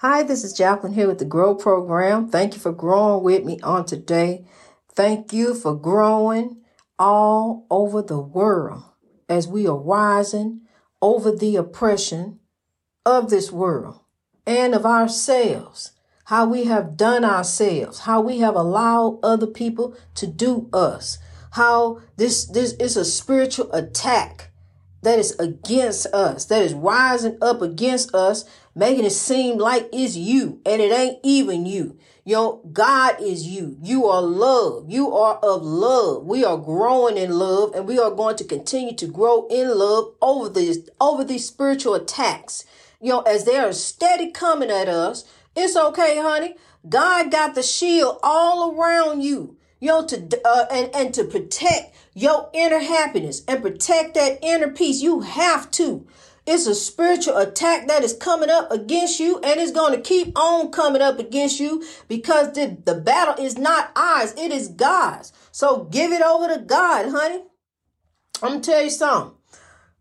Hi, 0.00 0.22
this 0.22 0.44
is 0.44 0.52
Jacqueline 0.52 0.92
here 0.92 1.08
with 1.08 1.18
the 1.18 1.24
Grow 1.24 1.56
Program. 1.56 2.28
Thank 2.28 2.54
you 2.54 2.60
for 2.60 2.70
growing 2.70 3.24
with 3.24 3.44
me 3.44 3.58
on 3.64 3.84
today. 3.84 4.44
Thank 4.92 5.32
you 5.32 5.54
for 5.54 5.74
growing 5.74 6.58
all 7.00 7.66
over 7.68 8.00
the 8.00 8.20
world 8.20 8.84
as 9.28 9.48
we 9.48 9.66
are 9.66 9.76
rising 9.76 10.60
over 11.02 11.32
the 11.32 11.56
oppression 11.56 12.38
of 13.04 13.28
this 13.28 13.50
world 13.50 13.98
and 14.46 14.72
of 14.72 14.86
ourselves. 14.86 15.90
How 16.26 16.46
we 16.46 16.66
have 16.66 16.96
done 16.96 17.24
ourselves, 17.24 18.02
how 18.02 18.20
we 18.20 18.38
have 18.38 18.54
allowed 18.54 19.18
other 19.24 19.48
people 19.48 19.96
to 20.14 20.28
do 20.28 20.68
us, 20.72 21.18
how 21.50 22.02
this 22.16 22.44
this 22.44 22.74
is 22.74 22.96
a 22.96 23.04
spiritual 23.04 23.72
attack 23.72 24.52
that 25.02 25.18
is 25.18 25.32
against 25.40 26.06
us, 26.14 26.44
that 26.44 26.62
is 26.62 26.74
rising 26.74 27.36
up 27.42 27.62
against 27.62 28.14
us 28.14 28.44
making 28.78 29.04
it 29.04 29.10
seem 29.10 29.58
like 29.58 29.88
it's 29.92 30.16
you 30.16 30.60
and 30.64 30.80
it 30.80 30.92
ain't 30.92 31.18
even 31.24 31.66
you. 31.66 31.98
Know, 32.24 32.60
God 32.72 33.16
is 33.20 33.46
you. 33.46 33.78
You 33.82 34.06
are 34.06 34.20
love. 34.22 34.84
You 34.88 35.16
are 35.16 35.36
of 35.42 35.62
love. 35.62 36.26
We 36.26 36.44
are 36.44 36.58
growing 36.58 37.16
in 37.16 37.38
love 37.38 37.74
and 37.74 37.86
we 37.88 37.98
are 37.98 38.10
going 38.10 38.36
to 38.36 38.44
continue 38.44 38.94
to 38.96 39.06
grow 39.06 39.46
in 39.48 39.76
love 39.76 40.12
over 40.20 40.48
these, 40.48 40.90
over 41.00 41.24
these 41.24 41.46
spiritual 41.46 41.94
attacks. 41.94 42.66
You 43.00 43.08
know, 43.10 43.20
as 43.22 43.44
they 43.44 43.56
are 43.56 43.72
steady 43.72 44.30
coming 44.30 44.70
at 44.70 44.88
us, 44.88 45.24
it's 45.56 45.74
okay, 45.74 46.18
honey. 46.18 46.54
God 46.88 47.32
got 47.32 47.54
the 47.54 47.62
shield 47.62 48.18
all 48.22 48.78
around 48.78 49.22
you. 49.22 49.56
You 49.80 49.88
know, 49.88 50.06
to, 50.06 50.40
uh, 50.44 50.66
and, 50.70 50.90
and 50.94 51.14
to 51.14 51.24
protect 51.24 51.96
your 52.14 52.50
inner 52.52 52.80
happiness 52.80 53.42
and 53.48 53.62
protect 53.62 54.14
that 54.14 54.38
inner 54.42 54.70
peace. 54.70 55.00
You 55.00 55.20
have 55.20 55.70
to. 55.72 56.06
It's 56.50 56.66
a 56.66 56.74
spiritual 56.74 57.36
attack 57.36 57.88
that 57.88 58.02
is 58.02 58.14
coming 58.14 58.48
up 58.48 58.72
against 58.72 59.20
you 59.20 59.38
and 59.40 59.60
it's 59.60 59.70
going 59.70 59.92
to 59.92 60.00
keep 60.00 60.32
on 60.34 60.70
coming 60.70 61.02
up 61.02 61.18
against 61.18 61.60
you 61.60 61.84
because 62.08 62.54
the, 62.54 62.78
the 62.86 62.94
battle 62.94 63.44
is 63.44 63.58
not 63.58 63.90
ours. 63.94 64.32
It 64.32 64.50
is 64.50 64.68
God's. 64.68 65.30
So 65.52 65.84
give 65.84 66.10
it 66.10 66.22
over 66.22 66.48
to 66.48 66.62
God, 66.62 67.10
honey. 67.10 67.42
I'm 68.42 68.48
going 68.48 68.60
to 68.62 68.70
tell 68.70 68.82
you 68.82 68.88
something. 68.88 69.36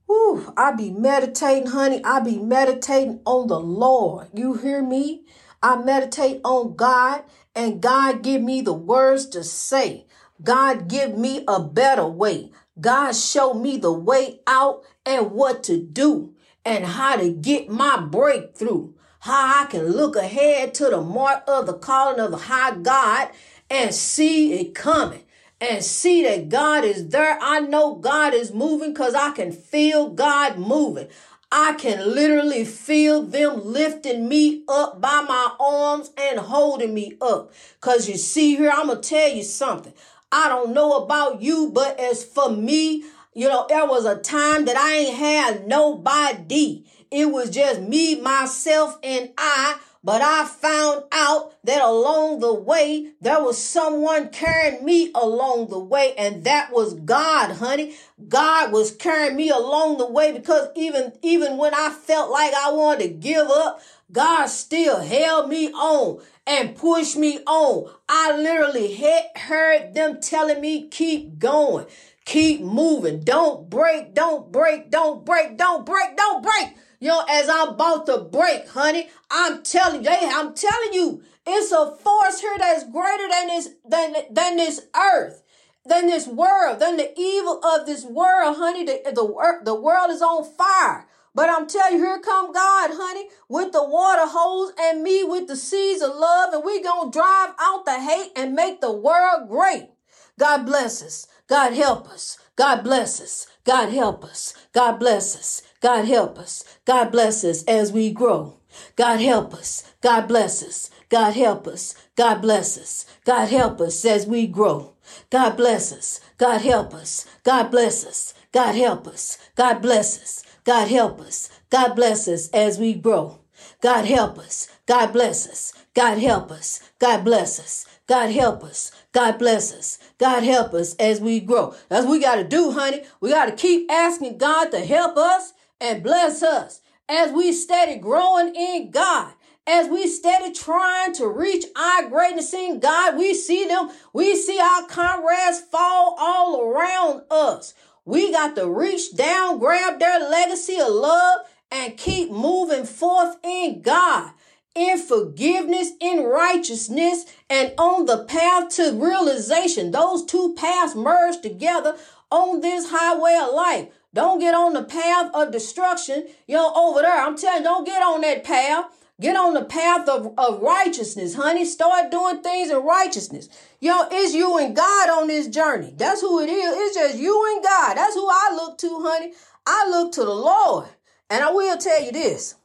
Whew, 0.06 0.54
I 0.56 0.72
be 0.72 0.90
meditating, 0.90 1.68
honey. 1.68 2.02
I 2.06 2.22
be 2.22 2.38
meditating 2.38 3.20
on 3.26 3.48
the 3.48 3.60
Lord. 3.60 4.30
You 4.34 4.54
hear 4.54 4.82
me? 4.82 5.26
I 5.62 5.76
meditate 5.76 6.40
on 6.46 6.78
God 6.78 7.26
and 7.56 7.82
God 7.82 8.24
give 8.24 8.42
me 8.42 8.62
the 8.62 8.72
words 8.72 9.28
to 9.32 9.44
say. 9.44 10.06
God 10.42 10.88
give 10.88 11.18
me 11.18 11.44
a 11.46 11.62
better 11.62 12.08
way. 12.08 12.52
God 12.80 13.18
show 13.18 13.54
me 13.54 13.76
the 13.76 13.92
way 13.92 14.40
out 14.48 14.84
and 15.06 15.32
what 15.32 15.62
to 15.64 15.82
do 15.82 16.36
and 16.68 16.86
how 16.86 17.16
to 17.16 17.32
get 17.32 17.70
my 17.70 17.98
breakthrough. 17.98 18.92
How 19.22 19.64
I 19.64 19.68
can 19.68 19.88
look 19.88 20.18
ahead 20.18 20.74
to 20.76 20.90
the 20.90 21.02
mark 21.02 21.44
of 21.48 21.66
the 21.66 21.74
calling 21.74 22.20
of 22.20 22.32
the 22.32 22.38
high 22.38 22.76
God 22.76 23.30
and 23.70 23.96
see 23.96 24.54
it 24.60 24.76
coming 24.76 25.24
and 25.62 25.84
see 25.84 26.24
that 26.24 26.50
God 26.50 26.84
is 26.84 27.08
there. 27.08 27.40
I 27.42 27.62
know 27.62 27.96
God 27.96 28.34
is 28.34 28.54
moving 28.54 28.92
because 28.92 29.16
I 29.16 29.32
can 29.32 29.54
feel 29.54 30.10
God 30.10 30.58
moving. 30.60 31.08
I 31.50 31.76
can 31.76 32.14
literally 32.14 32.66
feel 32.66 33.24
them 33.24 33.62
lifting 33.64 34.28
me 34.28 34.64
up 34.68 35.00
by 35.00 35.22
my 35.22 35.56
arms 35.62 36.12
and 36.18 36.38
holding 36.38 36.94
me 36.94 37.14
up. 37.22 37.54
Cause 37.80 38.10
you 38.10 38.18
see 38.18 38.58
here, 38.58 38.72
I'm 38.72 38.88
going 38.88 39.02
to 39.02 39.10
tell 39.10 39.30
you 39.30 39.44
something. 39.44 39.94
I 40.34 40.50
don't 40.50 40.74
know 40.74 40.98
about 40.98 41.42
you, 41.42 41.72
but 41.74 41.98
as 41.98 42.26
for 42.26 42.52
me, 42.52 43.06
you 43.38 43.48
know, 43.48 43.68
there 43.70 43.86
was 43.86 44.06
a 44.06 44.16
time 44.16 44.66
that 44.66 44.76
I 44.76 44.96
ain't 44.96 45.16
had 45.16 45.68
nobody. 45.68 46.84
It 47.12 47.28
was 47.32 47.52
just 47.52 47.80
me, 47.82 48.20
myself, 48.20 48.98
and 49.04 49.30
I. 49.38 49.78
But 50.04 50.24
I 50.24 50.46
found 50.46 51.04
out 51.12 51.54
that 51.64 51.84
along 51.84 52.40
the 52.40 52.56
way, 52.56 53.12
there 53.22 53.44
was 53.44 53.62
someone 53.64 54.30
carrying 54.30 54.84
me 54.84 55.12
along 55.14 55.68
the 55.68 55.78
way, 55.78 56.16
and 56.18 56.46
that 56.46 56.72
was 56.72 56.96
God, 56.96 57.52
honey. 57.58 57.94
God 58.28 58.72
was 58.72 58.90
carrying 58.90 59.36
me 59.36 59.50
along 59.50 60.00
the 60.00 60.10
way 60.10 60.32
because 60.32 60.70
even, 60.76 61.14
even 61.22 61.58
when 61.58 61.76
I 61.76 61.92
felt 61.92 62.32
like 62.32 62.56
I 62.56 62.72
wanted 62.72 63.04
to 63.04 63.10
give 63.10 63.48
up, 63.52 63.82
God 64.12 64.48
still 64.48 65.00
held 65.02 65.48
me 65.48 65.72
on 65.74 66.24
and 66.48 66.76
pushed 66.76 67.18
me 67.18 67.40
on. 67.46 67.94
I 68.10 68.36
literally 68.36 68.96
had 68.96 69.26
heard 69.36 69.94
them 69.94 70.22
telling 70.22 70.60
me, 70.60 70.88
keep 70.88 71.38
going. 71.38 71.86
Keep 72.28 72.60
moving. 72.60 73.22
Don't 73.22 73.70
break. 73.70 74.14
Don't 74.14 74.52
break. 74.52 74.92
Don't 74.92 75.26
break. 75.26 75.58
Don't 75.58 75.86
break. 75.86 76.18
Don't 76.18 76.44
break. 76.44 76.76
You 77.00 77.08
know, 77.08 77.24
as 77.30 77.48
I'm 77.48 77.70
about 77.70 78.06
to 78.08 78.18
break, 78.18 78.68
honey, 78.68 79.08
I'm 79.32 79.64
telling 79.64 80.04
you, 80.04 80.10
I'm 80.12 80.54
telling 80.54 80.92
you, 80.92 81.22
it's 81.48 81.72
a 81.72 81.96
force 81.96 82.42
here 82.42 82.58
that's 82.58 82.84
greater 82.84 83.30
than 83.30 83.48
this, 83.48 83.70
than, 83.88 84.14
than 84.30 84.58
this 84.58 84.88
earth, 84.94 85.42
than 85.86 86.08
this 86.08 86.28
world, 86.28 86.82
than 86.82 86.98
the 86.98 87.18
evil 87.18 87.64
of 87.64 87.86
this 87.86 88.04
world, 88.04 88.58
honey. 88.58 88.84
The, 88.84 89.00
the, 89.06 89.60
the 89.64 89.76
world 89.76 90.10
is 90.10 90.22
on 90.22 90.44
fire. 90.44 91.08
But 91.34 91.50
I'm 91.50 91.66
telling 91.66 91.98
you, 91.98 92.04
here 92.04 92.20
come 92.20 92.52
God, 92.52 92.90
honey, 92.92 93.30
with 93.48 93.72
the 93.72 93.86
water 93.86 94.26
hose 94.26 94.74
and 94.78 95.02
me 95.02 95.24
with 95.24 95.48
the 95.48 95.56
seeds 95.56 96.02
of 96.02 96.14
love, 96.14 96.54
and 96.54 96.66
we 96.66 96.84
gonna 96.84 97.10
drive 97.10 97.54
out 97.58 97.86
the 97.86 98.02
hate 98.02 98.34
and 98.36 98.54
make 98.54 98.82
the 98.82 98.92
world 98.92 99.48
great. 99.48 99.92
God 100.40 100.66
bless 100.66 101.02
us. 101.04 101.28
God 101.48 101.74
help 101.74 102.08
us. 102.10 102.38
God 102.56 102.84
bless 102.84 103.22
us. 103.22 103.48
God 103.66 103.90
help 103.90 104.24
us. 104.24 104.54
God 104.74 105.00
bless 105.00 105.36
us. 105.36 105.62
God 105.82 106.06
help 106.06 106.38
us. 106.40 106.64
God 106.86 107.12
bless 107.12 107.44
us 107.44 107.64
as 107.66 107.92
we 107.92 108.12
grow. 108.12 108.58
God 108.96 109.20
help 109.20 109.54
us. 109.54 109.84
God 110.02 110.28
bless 110.28 110.64
us. 110.64 110.90
God 111.10 111.34
help 111.34 111.68
us. 111.68 111.96
God 112.16 112.42
bless 112.42 112.78
us. 112.78 113.06
God 113.26 113.50
help 113.50 113.80
us 113.82 114.04
as 114.06 114.28
we 114.28 114.48
grow. 114.48 114.94
God 115.30 115.58
bless 115.58 115.92
us. 115.92 116.20
God 116.38 116.62
help 116.62 116.94
us. 116.94 117.26
God 117.44 117.72
bless 117.72 118.06
us. 118.06 118.34
God 118.52 118.76
help 118.76 119.08
us. 119.08 119.38
God 119.56 119.82
bless 119.82 120.22
us. 120.22 120.44
God 120.64 120.88
help 120.90 121.20
us. 121.22 121.50
God 121.70 121.96
bless 121.96 122.28
us 122.28 122.50
as 122.50 122.78
we 122.78 122.94
grow. 122.94 123.40
God 123.82 124.06
help 124.06 124.38
us. 124.38 124.68
God 124.86 125.14
bless 125.14 125.48
us. 125.48 125.74
God 125.94 126.18
help 126.18 126.52
us. 126.52 126.82
God 127.00 127.24
bless 127.24 127.60
us. 127.60 127.86
God 128.08 128.30
help 128.32 128.64
us. 128.64 128.92
God 129.14 129.40
bless 129.40 129.74
us. 129.74 129.98
God 130.18 130.44
help 130.44 130.74
us 130.74 130.96
as 130.96 131.20
we 131.20 131.40
grow. 131.40 131.74
That's 131.90 132.06
what 132.06 132.12
we 132.14 132.20
got 132.20 132.36
to 132.36 132.44
do, 132.44 132.72
honey. 132.72 133.04
We 133.20 133.30
got 133.30 133.46
to 133.46 133.56
keep 133.56 133.90
asking 133.92 134.38
God 134.38 134.70
to 134.72 134.80
help 134.80 135.18
us 135.18 135.54
and 135.80 136.04
bless 136.04 136.44
us 136.44 136.82
as 137.10 137.32
we 137.32 137.52
steady 137.52 137.98
growing 138.00 138.56
in 138.56 138.92
God. 138.92 139.34
As 139.66 139.90
we 139.90 140.08
steady 140.08 140.54
trying 140.54 141.14
to 141.14 141.28
reach 141.28 141.66
our 141.76 142.08
greatness 142.10 142.54
in 142.54 142.80
God, 142.80 143.18
we 143.18 143.34
see 143.34 143.68
them, 143.68 143.90
we 144.14 144.36
see 144.36 144.60
our 144.60 144.88
comrades 144.88 145.60
fall 145.60 146.16
all 146.18 146.62
around 146.62 147.24
us. 147.30 147.74
We 148.06 148.32
got 148.32 148.56
to 148.56 148.70
reach 148.70 149.16
down, 149.16 149.60
grab 149.60 150.00
their 150.00 150.20
legacy 150.20 150.80
of 150.80 150.88
love, 150.94 151.42
and 151.70 151.98
keep 151.98 152.32
moving 152.32 152.86
forth 152.86 153.36
in 153.44 153.82
God 153.82 154.32
in 154.78 155.00
forgiveness, 155.00 155.92
in 156.00 156.24
righteousness, 156.24 157.26
and 157.50 157.74
on 157.78 158.06
the 158.06 158.24
path 158.26 158.70
to 158.76 158.94
realization. 158.94 159.92
Those 159.92 160.24
two 160.24 160.54
paths 160.56 160.96
merge 160.96 161.42
together 161.42 161.98
on 162.30 162.62
this 162.62 162.90
highway 162.92 163.40
of 163.42 163.54
life. 163.54 163.88
Don't 164.14 164.40
get 164.40 164.56
on 164.56 164.74
the 164.74 164.84
path 164.84 165.32
of 165.34 165.52
destruction. 165.52 166.28
Know, 166.48 166.74
over 166.76 167.02
there, 167.02 167.22
I'm 167.22 167.38
telling 167.38 167.60
you, 167.60 167.64
don't 167.64 167.86
get 167.86 168.02
on 168.02 168.22
that 168.22 168.44
path. 168.44 168.86
Get 169.20 169.36
on 169.36 169.56
the 169.56 169.66
path 169.66 170.08
of, 170.08 170.34
of 170.38 170.62
righteousness, 170.62 171.34
honey. 171.34 171.66
Start 171.66 172.12
doing 172.12 172.44
things 172.44 172.70
in 172.70 172.78
righteousness. 172.78 173.50
Know, 173.82 174.08
it's 174.12 174.36
you 174.36 174.60
and 174.60 174.76
God 174.76 175.10
on 175.10 175.28
this 175.28 175.48
journey. 175.48 175.94
That's 175.98 176.22
who 176.22 176.40
it 176.40 176.50
is. 176.50 176.76
It's 176.78 176.96
just 176.96 177.18
you 177.18 177.56
and 177.56 177.64
God. 177.64 177.98
That's 177.98 178.14
who 178.14 178.28
I 178.30 178.52
look 178.54 178.78
to, 178.78 178.90
honey. 179.02 179.34
I 179.66 179.88
look 179.90 180.12
to 180.14 180.24
the 180.24 180.34
Lord. 180.34 180.88
And 181.32 181.44
I 181.44 181.52
will 181.52 181.78
tell 181.78 182.02
you 182.02 182.12
this. 182.12 182.56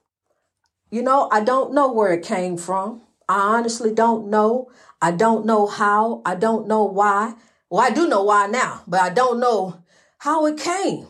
You 0.93 1.01
know, 1.01 1.27
I 1.33 1.43
don't 1.43 1.73
know 1.73 1.91
where 1.91 2.13
it 2.13 2.23
came 2.23 2.59
from. 2.59 3.00
I 3.27 3.56
honestly 3.56 3.94
don't 3.94 4.29
know. 4.29 4.71
I 5.00 5.11
don't 5.11 5.47
know 5.47 5.67
how. 5.67 6.21
I 6.27 6.35
don't 6.35 6.69
know 6.69 6.85
why. 6.85 7.33
Well, 7.71 7.81
I 7.81 7.89
do 7.89 8.06
know 8.06 8.23
why 8.23 8.47
now, 8.47 8.83
but 8.87 9.00
I 9.00 9.09
don't 9.09 9.41
know 9.41 9.83
how 10.19 10.44
it 10.44 10.59
came. 10.59 11.06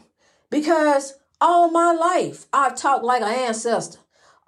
Because 0.51 1.15
all 1.41 1.69
my 1.69 1.93
life, 1.93 2.47
I've 2.53 2.77
talked 2.77 3.03
like 3.03 3.23
an 3.23 3.35
ancestor. 3.35 3.99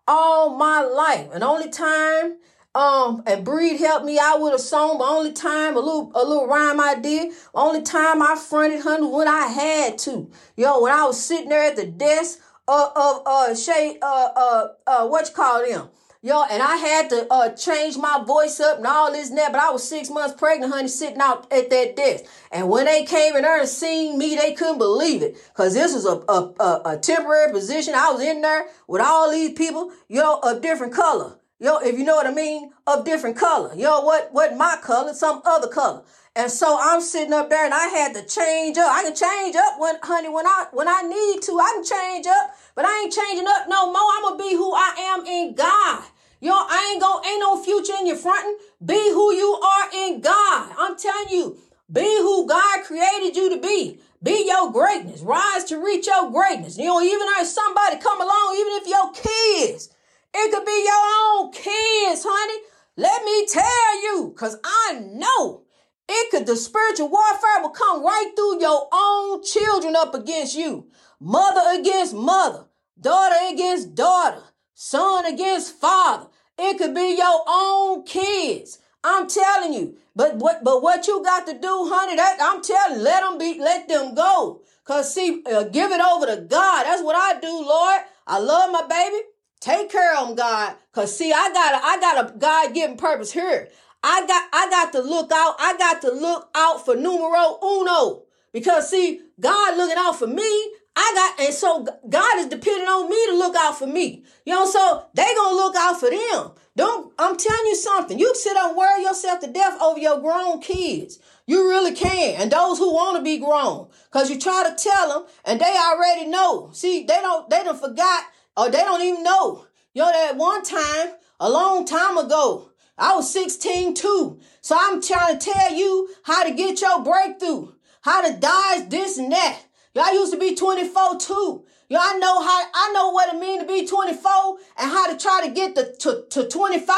All 0.06 0.56
my 0.56 0.82
life. 0.82 1.30
And 1.34 1.42
only 1.42 1.68
time 1.68 2.36
um 2.76 3.24
and 3.26 3.44
Breed 3.44 3.78
helped 3.78 4.06
me 4.06 4.20
out 4.20 4.40
with 4.40 4.54
a 4.54 4.58
song, 4.60 4.98
but 4.98 5.08
only 5.08 5.32
time 5.32 5.76
a 5.76 5.80
little 5.80 6.12
a 6.14 6.22
little 6.22 6.46
rhyme 6.46 6.78
I 6.78 6.94
did. 6.94 7.32
Only 7.52 7.82
time 7.82 8.22
I 8.22 8.36
fronted 8.36 8.82
honey 8.82 9.08
when 9.08 9.26
I 9.26 9.48
had 9.48 9.98
to. 9.98 10.30
Yo, 10.56 10.80
when 10.80 10.92
I 10.92 11.04
was 11.06 11.20
sitting 11.20 11.48
there 11.48 11.64
at 11.64 11.74
the 11.74 11.86
desk 11.86 12.38
uh, 12.68 12.88
of 12.94 13.22
uh, 13.26 13.54
Shay, 13.54 13.98
uh, 14.00 14.28
uh, 14.36 14.68
uh, 14.86 15.06
what 15.06 15.28
you 15.28 15.34
call 15.34 15.66
them? 15.66 15.88
Yo, 16.22 16.42
and 16.50 16.62
I 16.62 16.76
had 16.76 17.10
to 17.10 17.26
uh, 17.30 17.50
change 17.50 17.98
my 17.98 18.24
voice 18.26 18.58
up 18.58 18.78
and 18.78 18.86
all 18.86 19.12
this 19.12 19.28
and 19.28 19.36
that, 19.36 19.52
but 19.52 19.60
I 19.60 19.68
was 19.68 19.86
six 19.86 20.08
months 20.08 20.34
pregnant, 20.34 20.72
honey, 20.72 20.88
sitting 20.88 21.20
out 21.20 21.52
at 21.52 21.68
that 21.68 21.96
desk. 21.96 22.24
And 22.50 22.70
when 22.70 22.86
they 22.86 23.04
came 23.04 23.36
in 23.36 23.42
there 23.42 23.60
and 23.60 23.68
seen 23.68 24.16
me, 24.16 24.34
they 24.34 24.54
couldn't 24.54 24.78
believe 24.78 25.22
it. 25.22 25.36
Cause 25.52 25.74
this 25.74 25.92
was 25.92 26.06
a, 26.06 26.22
a, 26.32 26.54
a, 26.58 26.82
a 26.94 26.98
temporary 26.98 27.52
position. 27.52 27.92
I 27.94 28.10
was 28.10 28.22
in 28.22 28.40
there 28.40 28.68
with 28.88 29.02
all 29.02 29.30
these 29.30 29.52
people, 29.52 29.92
yo, 30.08 30.40
a 30.40 30.58
different 30.58 30.94
color. 30.94 31.36
Yo, 31.60 31.78
if 31.78 31.98
you 31.98 32.04
know 32.04 32.16
what 32.16 32.26
I 32.26 32.32
mean, 32.32 32.72
of 32.86 33.04
different 33.04 33.36
color. 33.36 33.74
Yo, 33.74 34.00
what 34.00 34.32
what 34.32 34.56
my 34.56 34.78
color, 34.82 35.12
some 35.12 35.42
other 35.44 35.68
color. 35.68 36.02
And 36.36 36.50
so 36.50 36.78
I'm 36.80 37.00
sitting 37.00 37.32
up 37.32 37.48
there 37.48 37.64
and 37.64 37.72
I 37.72 37.86
had 37.86 38.14
to 38.14 38.22
change 38.26 38.76
up. 38.76 38.90
I 38.90 39.04
can 39.04 39.14
change 39.14 39.54
up 39.54 39.78
when 39.78 39.96
honey 40.02 40.28
when 40.28 40.46
I 40.46 40.66
when 40.72 40.88
I 40.88 41.02
need 41.02 41.42
to. 41.42 41.58
I 41.58 41.72
can 41.74 41.84
change 41.84 42.26
up, 42.26 42.56
but 42.74 42.84
I 42.84 43.02
ain't 43.02 43.12
changing 43.12 43.46
up 43.46 43.66
no 43.68 43.92
more. 43.92 44.02
I'm 44.16 44.22
gonna 44.22 44.42
be 44.42 44.56
who 44.56 44.74
I 44.74 45.14
am 45.14 45.26
in 45.26 45.54
God. 45.54 46.02
Yo, 46.40 46.52
I 46.52 46.90
ain't 46.92 47.00
gonna 47.00 47.26
ain't 47.26 47.40
no 47.40 47.62
future 47.62 47.94
in 48.00 48.06
your 48.08 48.16
fronting. 48.16 48.56
Be 48.84 48.98
who 49.12 49.32
you 49.32 49.54
are 49.54 49.90
in 49.94 50.20
God. 50.20 50.74
I'm 50.76 50.96
telling 50.96 51.28
you, 51.30 51.56
be 51.90 52.02
who 52.02 52.48
God 52.48 52.84
created 52.84 53.36
you 53.36 53.50
to 53.54 53.60
be. 53.60 54.00
Be 54.22 54.46
your 54.46 54.72
greatness. 54.72 55.20
Rise 55.20 55.64
to 55.64 55.76
reach 55.78 56.06
your 56.08 56.30
greatness. 56.30 56.78
You 56.78 56.86
know, 56.86 57.00
even 57.00 57.28
if 57.38 57.46
somebody 57.46 57.98
come 57.98 58.20
along, 58.20 58.56
even 58.58 58.72
if 58.82 58.88
your 58.88 59.12
kids 59.12 59.94
it 60.36 60.52
could 60.52 60.66
be 60.66 60.84
your 60.84 61.44
own 61.44 61.52
kids, 61.52 62.26
honey. 62.28 62.64
Let 62.96 63.24
me 63.24 63.46
tell 63.46 64.02
you, 64.02 64.32
because 64.34 64.56
I 64.64 65.00
know 65.00 65.63
it 66.08 66.30
could, 66.30 66.46
the 66.46 66.56
spiritual 66.56 67.08
warfare 67.08 67.62
will 67.62 67.70
come 67.70 68.04
right 68.04 68.32
through 68.36 68.60
your 68.60 68.88
own 68.92 69.42
children 69.42 69.96
up 69.96 70.14
against 70.14 70.54
you. 70.56 70.88
Mother 71.20 71.80
against 71.80 72.14
mother, 72.14 72.66
daughter 73.00 73.36
against 73.50 73.94
daughter, 73.94 74.42
son 74.74 75.24
against 75.26 75.78
father. 75.78 76.26
It 76.58 76.78
could 76.78 76.94
be 76.94 77.16
your 77.18 77.44
own 77.48 78.04
kids. 78.04 78.78
I'm 79.02 79.28
telling 79.28 79.72
you. 79.72 79.96
But 80.16 80.36
what 80.36 80.62
but 80.62 80.82
what 80.82 81.06
you 81.06 81.22
got 81.22 81.46
to 81.46 81.58
do, 81.58 81.90
honey, 81.90 82.16
that 82.16 82.38
I'm 82.40 82.62
telling, 82.62 83.02
let 83.02 83.22
them 83.22 83.38
be, 83.38 83.58
let 83.58 83.88
them 83.88 84.14
go. 84.14 84.62
Cause 84.84 85.12
see, 85.14 85.42
uh, 85.50 85.64
give 85.64 85.90
it 85.90 86.00
over 86.00 86.26
to 86.26 86.42
God. 86.42 86.84
That's 86.84 87.02
what 87.02 87.16
I 87.16 87.40
do, 87.40 87.48
Lord. 87.48 88.02
I 88.26 88.38
love 88.38 88.70
my 88.70 88.86
baby. 88.86 89.22
Take 89.60 89.90
care 89.90 90.16
of 90.16 90.28
them, 90.28 90.36
God. 90.36 90.76
Cause 90.92 91.16
see, 91.16 91.32
I 91.32 91.50
got 91.52 91.74
a, 91.74 91.84
I 91.84 92.00
got 92.00 92.34
a 92.34 92.38
God 92.38 92.74
given 92.74 92.96
purpose 92.96 93.32
here. 93.32 93.68
I 94.06 94.26
got, 94.26 94.48
I 94.52 94.68
got 94.68 94.92
to 94.92 95.00
look 95.00 95.32
out. 95.32 95.56
I 95.58 95.76
got 95.78 96.02
to 96.02 96.12
look 96.12 96.50
out 96.54 96.84
for 96.84 96.94
numero 96.94 97.58
uno. 97.62 98.24
Because 98.52 98.90
see, 98.90 99.20
God 99.40 99.78
looking 99.78 99.96
out 99.98 100.18
for 100.18 100.26
me. 100.26 100.72
I 100.96 101.12
got, 101.14 101.46
and 101.46 101.54
so 101.54 101.86
God 102.08 102.38
is 102.38 102.46
depending 102.46 102.86
on 102.86 103.08
me 103.08 103.26
to 103.30 103.36
look 103.36 103.56
out 103.56 103.78
for 103.78 103.86
me. 103.86 104.22
You 104.44 104.54
know, 104.54 104.66
so 104.66 105.06
they 105.14 105.26
gonna 105.34 105.56
look 105.56 105.74
out 105.74 105.98
for 105.98 106.10
them. 106.10 106.52
Don't, 106.76 107.12
I'm 107.18 107.36
telling 107.36 107.66
you 107.66 107.76
something. 107.76 108.18
You 108.18 108.32
sit 108.34 108.56
and 108.56 108.76
worry 108.76 109.02
yourself 109.02 109.40
to 109.40 109.50
death 109.50 109.80
over 109.80 109.98
your 109.98 110.20
grown 110.20 110.60
kids. 110.60 111.18
You 111.46 111.68
really 111.68 111.94
can. 111.94 112.40
And 112.40 112.50
those 112.50 112.78
who 112.78 112.92
want 112.92 113.16
to 113.16 113.22
be 113.24 113.38
grown. 113.38 113.88
Cause 114.10 114.30
you 114.30 114.38
try 114.38 114.68
to 114.68 114.76
tell 114.76 115.08
them 115.08 115.28
and 115.44 115.60
they 115.60 115.74
already 115.76 116.26
know. 116.26 116.70
See, 116.72 117.04
they 117.04 117.20
don't, 117.20 117.48
they 117.48 117.64
don't 117.64 117.80
forgot 117.80 118.24
or 118.56 118.70
they 118.70 118.82
don't 118.82 119.02
even 119.02 119.22
know. 119.22 119.66
You 119.94 120.02
know 120.02 120.12
that 120.12 120.36
one 120.36 120.62
time, 120.62 121.14
a 121.40 121.50
long 121.50 121.84
time 121.84 122.18
ago, 122.18 122.70
I 122.96 123.16
was 123.16 123.32
16 123.32 123.94
too. 123.94 124.38
So 124.60 124.76
I'm 124.78 125.02
trying 125.02 125.38
to 125.38 125.52
tell 125.52 125.74
you 125.74 126.08
how 126.24 126.44
to 126.44 126.52
get 126.54 126.80
your 126.80 127.02
breakthrough, 127.02 127.72
how 128.02 128.22
to 128.22 128.38
dodge 128.38 128.88
this 128.88 129.18
and 129.18 129.32
that. 129.32 129.62
Y'all 129.94 130.12
used 130.12 130.32
to 130.32 130.38
be 130.38 130.54
24 130.54 131.18
too. 131.18 131.64
I 131.90 132.18
know 132.18 132.40
how, 132.42 132.64
I 132.74 132.92
know 132.92 133.10
what 133.10 133.32
it 133.32 133.38
means 133.38 133.62
to 133.62 133.68
be 133.68 133.86
24 133.86 134.56
and 134.78 134.90
how 134.90 135.12
to 135.12 135.18
try 135.18 135.42
to 135.46 135.52
get 135.52 135.74
to, 135.76 135.94
to, 136.00 136.24
to 136.30 136.48
25 136.48 136.96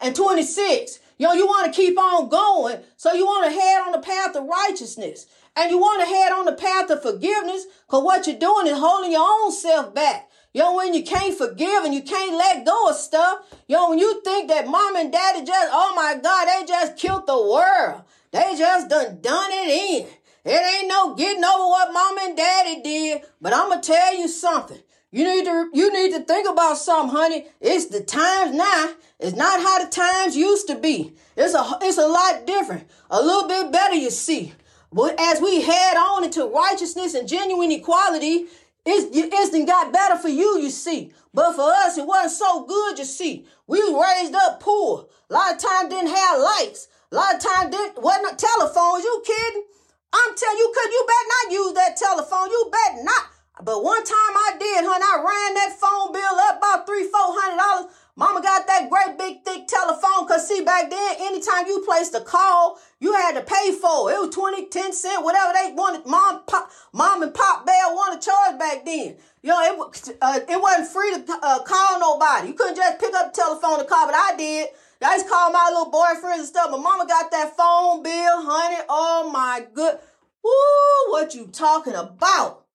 and 0.00 0.14
26. 0.14 1.00
Yo, 1.18 1.32
you 1.32 1.46
want 1.46 1.72
to 1.72 1.80
keep 1.80 1.98
on 1.98 2.28
going. 2.28 2.80
So 2.96 3.12
you 3.12 3.26
want 3.26 3.52
to 3.52 3.60
head 3.60 3.82
on 3.82 3.92
the 3.92 3.98
path 3.98 4.36
of 4.36 4.44
righteousness. 4.44 5.26
And 5.56 5.70
you 5.70 5.78
want 5.78 6.00
to 6.02 6.06
head 6.06 6.32
on 6.32 6.44
the 6.44 6.52
path 6.52 6.90
of 6.90 7.02
forgiveness. 7.02 7.66
Cause 7.88 8.04
what 8.04 8.26
you're 8.26 8.38
doing 8.38 8.68
is 8.68 8.78
holding 8.78 9.12
your 9.12 9.26
own 9.28 9.52
self 9.52 9.94
back. 9.94 10.29
Yo, 10.52 10.74
when 10.74 10.92
you 10.92 11.04
can't 11.04 11.38
forgive 11.38 11.84
and 11.84 11.94
you 11.94 12.02
can't 12.02 12.36
let 12.36 12.66
go 12.66 12.88
of 12.88 12.96
stuff, 12.96 13.38
yo, 13.68 13.88
when 13.88 14.00
you 14.00 14.20
think 14.22 14.48
that 14.48 14.66
mom 14.66 14.96
and 14.96 15.12
daddy 15.12 15.44
just, 15.44 15.68
oh 15.72 15.92
my 15.94 16.20
God, 16.20 16.46
they 16.46 16.66
just 16.66 16.96
killed 16.96 17.24
the 17.28 17.40
world. 17.40 18.02
They 18.32 18.56
just 18.58 18.88
done 18.88 19.20
done 19.20 19.50
it 19.52 19.68
in. 19.68 20.08
It 20.44 20.80
ain't 20.80 20.88
no 20.88 21.14
getting 21.14 21.44
over 21.44 21.66
what 21.66 21.92
mom 21.92 22.18
and 22.18 22.36
daddy 22.36 22.82
did. 22.82 23.22
But 23.40 23.54
I'm 23.54 23.68
gonna 23.68 23.80
tell 23.80 24.16
you 24.16 24.26
something. 24.26 24.78
You 25.12 25.24
need 25.24 25.44
to 25.44 25.70
you 25.72 25.92
need 25.92 26.16
to 26.16 26.24
think 26.24 26.48
about 26.48 26.78
something, 26.78 27.16
honey. 27.16 27.46
It's 27.60 27.86
the 27.86 28.00
times 28.00 28.54
now. 28.54 28.92
It's 29.20 29.36
not 29.36 29.60
how 29.60 29.84
the 29.84 29.90
times 29.90 30.36
used 30.36 30.66
to 30.68 30.76
be. 30.76 31.12
It's 31.36 31.54
a 31.54 31.78
it's 31.82 31.98
a 31.98 32.08
lot 32.08 32.46
different. 32.46 32.88
A 33.10 33.22
little 33.22 33.48
bit 33.48 33.70
better, 33.70 33.94
you 33.94 34.10
see. 34.10 34.54
But 34.92 35.14
as 35.20 35.40
we 35.40 35.60
head 35.62 35.96
on 35.96 36.24
into 36.24 36.46
righteousness 36.46 37.14
and 37.14 37.28
genuine 37.28 37.70
equality, 37.70 38.46
it's, 38.86 39.06
it's 39.12 39.64
got 39.66 39.92
better 39.92 40.16
for 40.16 40.28
you, 40.28 40.58
you 40.58 40.70
see. 40.70 41.12
But 41.32 41.54
for 41.54 41.70
us, 41.70 41.98
it 41.98 42.06
wasn't 42.06 42.32
so 42.32 42.64
good, 42.64 42.98
you 42.98 43.04
see. 43.04 43.46
We 43.66 43.80
raised 43.80 44.34
up 44.34 44.60
poor. 44.60 45.06
A 45.28 45.32
lot 45.32 45.54
of 45.54 45.60
times 45.60 45.90
didn't 45.90 46.14
have 46.14 46.40
lights. 46.40 46.88
A 47.12 47.14
lot 47.14 47.34
of 47.34 47.40
times 47.40 47.70
didn't 47.70 48.02
wasn't 48.02 48.38
telephones. 48.38 49.04
You 49.04 49.22
kidding? 49.24 49.64
I'm 50.12 50.34
telling 50.34 50.58
you, 50.58 50.72
could 50.74 50.90
you 50.90 51.04
bet 51.06 51.26
not 51.28 51.52
use 51.52 51.72
that 51.74 51.96
telephone. 51.96 52.50
You 52.50 52.70
bet 52.72 53.04
not. 53.04 53.24
But 53.62 53.84
one 53.84 54.02
time 54.02 54.34
I 54.48 54.56
did, 54.58 54.84
honey. 54.84 55.04
I 55.04 55.16
ran 55.20 55.54
that 55.54 55.78
phone 55.78 56.12
bill 56.12 56.36
up 56.48 56.58
about 56.58 56.86
three, 56.86 57.04
four 57.04 57.36
hundred 57.36 57.58
dollars. 57.58 57.92
Mama 58.16 58.42
got 58.42 58.66
that 58.66 58.90
great 58.90 59.18
big 59.18 59.44
thick 59.44 59.68
telephone. 59.68 60.26
Cause 60.26 60.48
see, 60.48 60.62
back 60.64 60.90
then, 60.90 61.16
anytime 61.20 61.66
you 61.66 61.84
placed 61.86 62.14
a 62.14 62.20
call, 62.20 62.78
you 63.00 63.14
had 63.14 63.32
to 63.32 63.42
pay 63.42 63.72
for 63.72 64.10
it. 64.10 64.14
It 64.14 64.20
was 64.20 64.34
20, 64.34 64.66
10 64.66 64.92
cent, 64.92 65.24
whatever 65.24 65.52
they 65.54 65.72
wanted. 65.72 66.06
Mom, 66.06 66.42
pop, 66.46 66.70
mom 66.92 67.22
and 67.22 67.32
pop 67.32 67.64
Bell 67.64 67.94
wanted 67.94 68.20
to 68.20 68.26
charge 68.28 68.58
back 68.58 68.84
then. 68.84 69.16
You 69.42 69.48
know, 69.48 69.90
it, 69.90 70.16
uh, 70.20 70.40
it 70.46 70.60
wasn't 70.60 70.88
free 70.88 71.10
to 71.10 71.38
uh, 71.42 71.62
call 71.62 71.98
nobody. 71.98 72.48
You 72.48 72.54
couldn't 72.54 72.76
just 72.76 73.00
pick 73.00 73.14
up 73.14 73.32
the 73.32 73.40
telephone 73.40 73.78
to 73.78 73.86
call, 73.86 74.06
but 74.06 74.14
I 74.14 74.34
did. 74.36 74.68
I 75.02 75.16
just 75.16 75.30
called 75.30 75.54
my 75.54 75.70
little 75.70 75.90
boyfriends 75.90 76.40
and 76.40 76.46
stuff. 76.46 76.70
My 76.70 76.76
mama 76.76 77.06
got 77.06 77.30
that 77.30 77.56
phone 77.56 78.02
bill, 78.02 78.44
honey. 78.44 78.84
Oh 78.88 79.30
my 79.32 79.66
good. 79.72 79.98
Woo, 80.44 81.12
what 81.12 81.34
you 81.34 81.46
talking 81.46 81.94
about? 81.94 82.66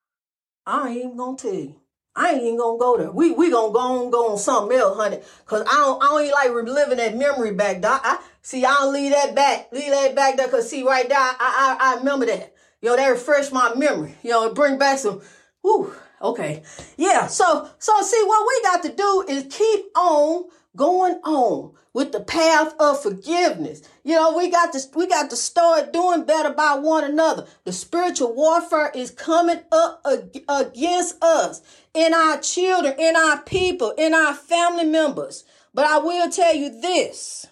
I 0.66 0.90
ain't 0.90 0.98
even 0.98 1.18
gonna 1.18 1.38
tell 1.38 1.54
you. 1.54 1.76
I 2.16 2.32
ain't 2.32 2.44
even 2.44 2.58
gonna 2.58 2.80
go 2.80 2.98
there. 2.98 3.12
We 3.12 3.32
we 3.32 3.52
gonna 3.52 3.74
go 3.74 3.80
on 3.80 4.10
go 4.10 4.32
on 4.32 4.38
something 4.40 4.76
else, 4.76 4.98
honey. 4.98 5.20
Cause 5.46 5.62
I 5.70 5.76
don't 5.76 6.02
I 6.02 6.08
don't 6.08 6.22
even 6.22 6.32
like 6.32 6.52
reliving 6.52 6.98
that 6.98 7.16
memory 7.16 7.52
back. 7.52 7.82
There. 7.82 7.92
I 7.92 8.20
see 8.46 8.64
I 8.64 8.74
don't 8.76 8.94
leave 8.94 9.12
that 9.12 9.34
back. 9.36 9.72
Leave 9.72 9.92
that 9.92 10.16
back 10.16 10.38
there. 10.38 10.48
Cause 10.48 10.70
see 10.70 10.84
right 10.84 11.10
there, 11.10 11.18
I 11.18 11.36
I, 11.40 11.78
I 11.80 11.98
remember 11.98 12.28
that. 12.28 12.54
Yo, 12.82 12.96
that 12.96 13.08
refresh 13.08 13.52
my 13.52 13.74
memory. 13.74 14.16
Yo, 14.22 14.48
know, 14.48 14.54
bring 14.54 14.78
back 14.78 15.00
some. 15.00 15.22
Whoo. 15.64 15.92
Okay. 16.22 16.64
Yeah. 16.96 17.28
So 17.28 17.70
so 17.80 18.02
see 18.02 18.24
what 18.24 18.48
we 18.48 18.64
got 18.64 18.84
to 18.84 18.96
do 18.96 19.26
is 19.28 19.48
keep 19.50 19.86
on 19.98 20.46
going 20.76 21.16
on 21.24 21.74
with 21.94 22.12
the 22.12 22.20
path 22.20 22.76
of 22.80 23.02
forgiveness. 23.02 23.82
You 24.04 24.16
know, 24.16 24.38
we 24.38 24.50
got 24.52 24.74
to 24.74 24.80
we 24.96 25.08
got 25.08 25.30
to 25.30 25.36
start 25.36 25.94
doing 25.94 26.26
better 26.26 26.54
by 26.54 26.76
one 26.76 27.04
another. 27.04 27.48
The 27.64 27.72
spiritual 27.72 28.36
warfare 28.36 28.92
is 28.94 29.12
coming 29.12 29.62
up 29.72 30.06
against 30.48 31.24
us, 31.24 31.62
in 31.94 32.14
our 32.14 32.40
children, 32.40 32.96
in 33.00 33.16
our 33.16 33.42
people, 33.42 33.94
in 33.98 34.14
our 34.14 34.34
family 34.34 34.86
members. 34.86 35.46
But 35.74 35.86
I 35.86 35.98
will 35.98 36.30
tell 36.30 36.54
you 36.54 36.70
this. 36.82 37.48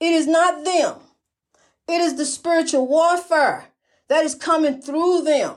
It 0.00 0.12
is 0.12 0.26
not 0.26 0.64
them. 0.64 0.96
It 1.88 2.00
is 2.00 2.16
the 2.16 2.24
spiritual 2.24 2.86
warfare 2.86 3.66
that 4.08 4.24
is 4.24 4.34
coming 4.34 4.80
through 4.82 5.22
them. 5.22 5.54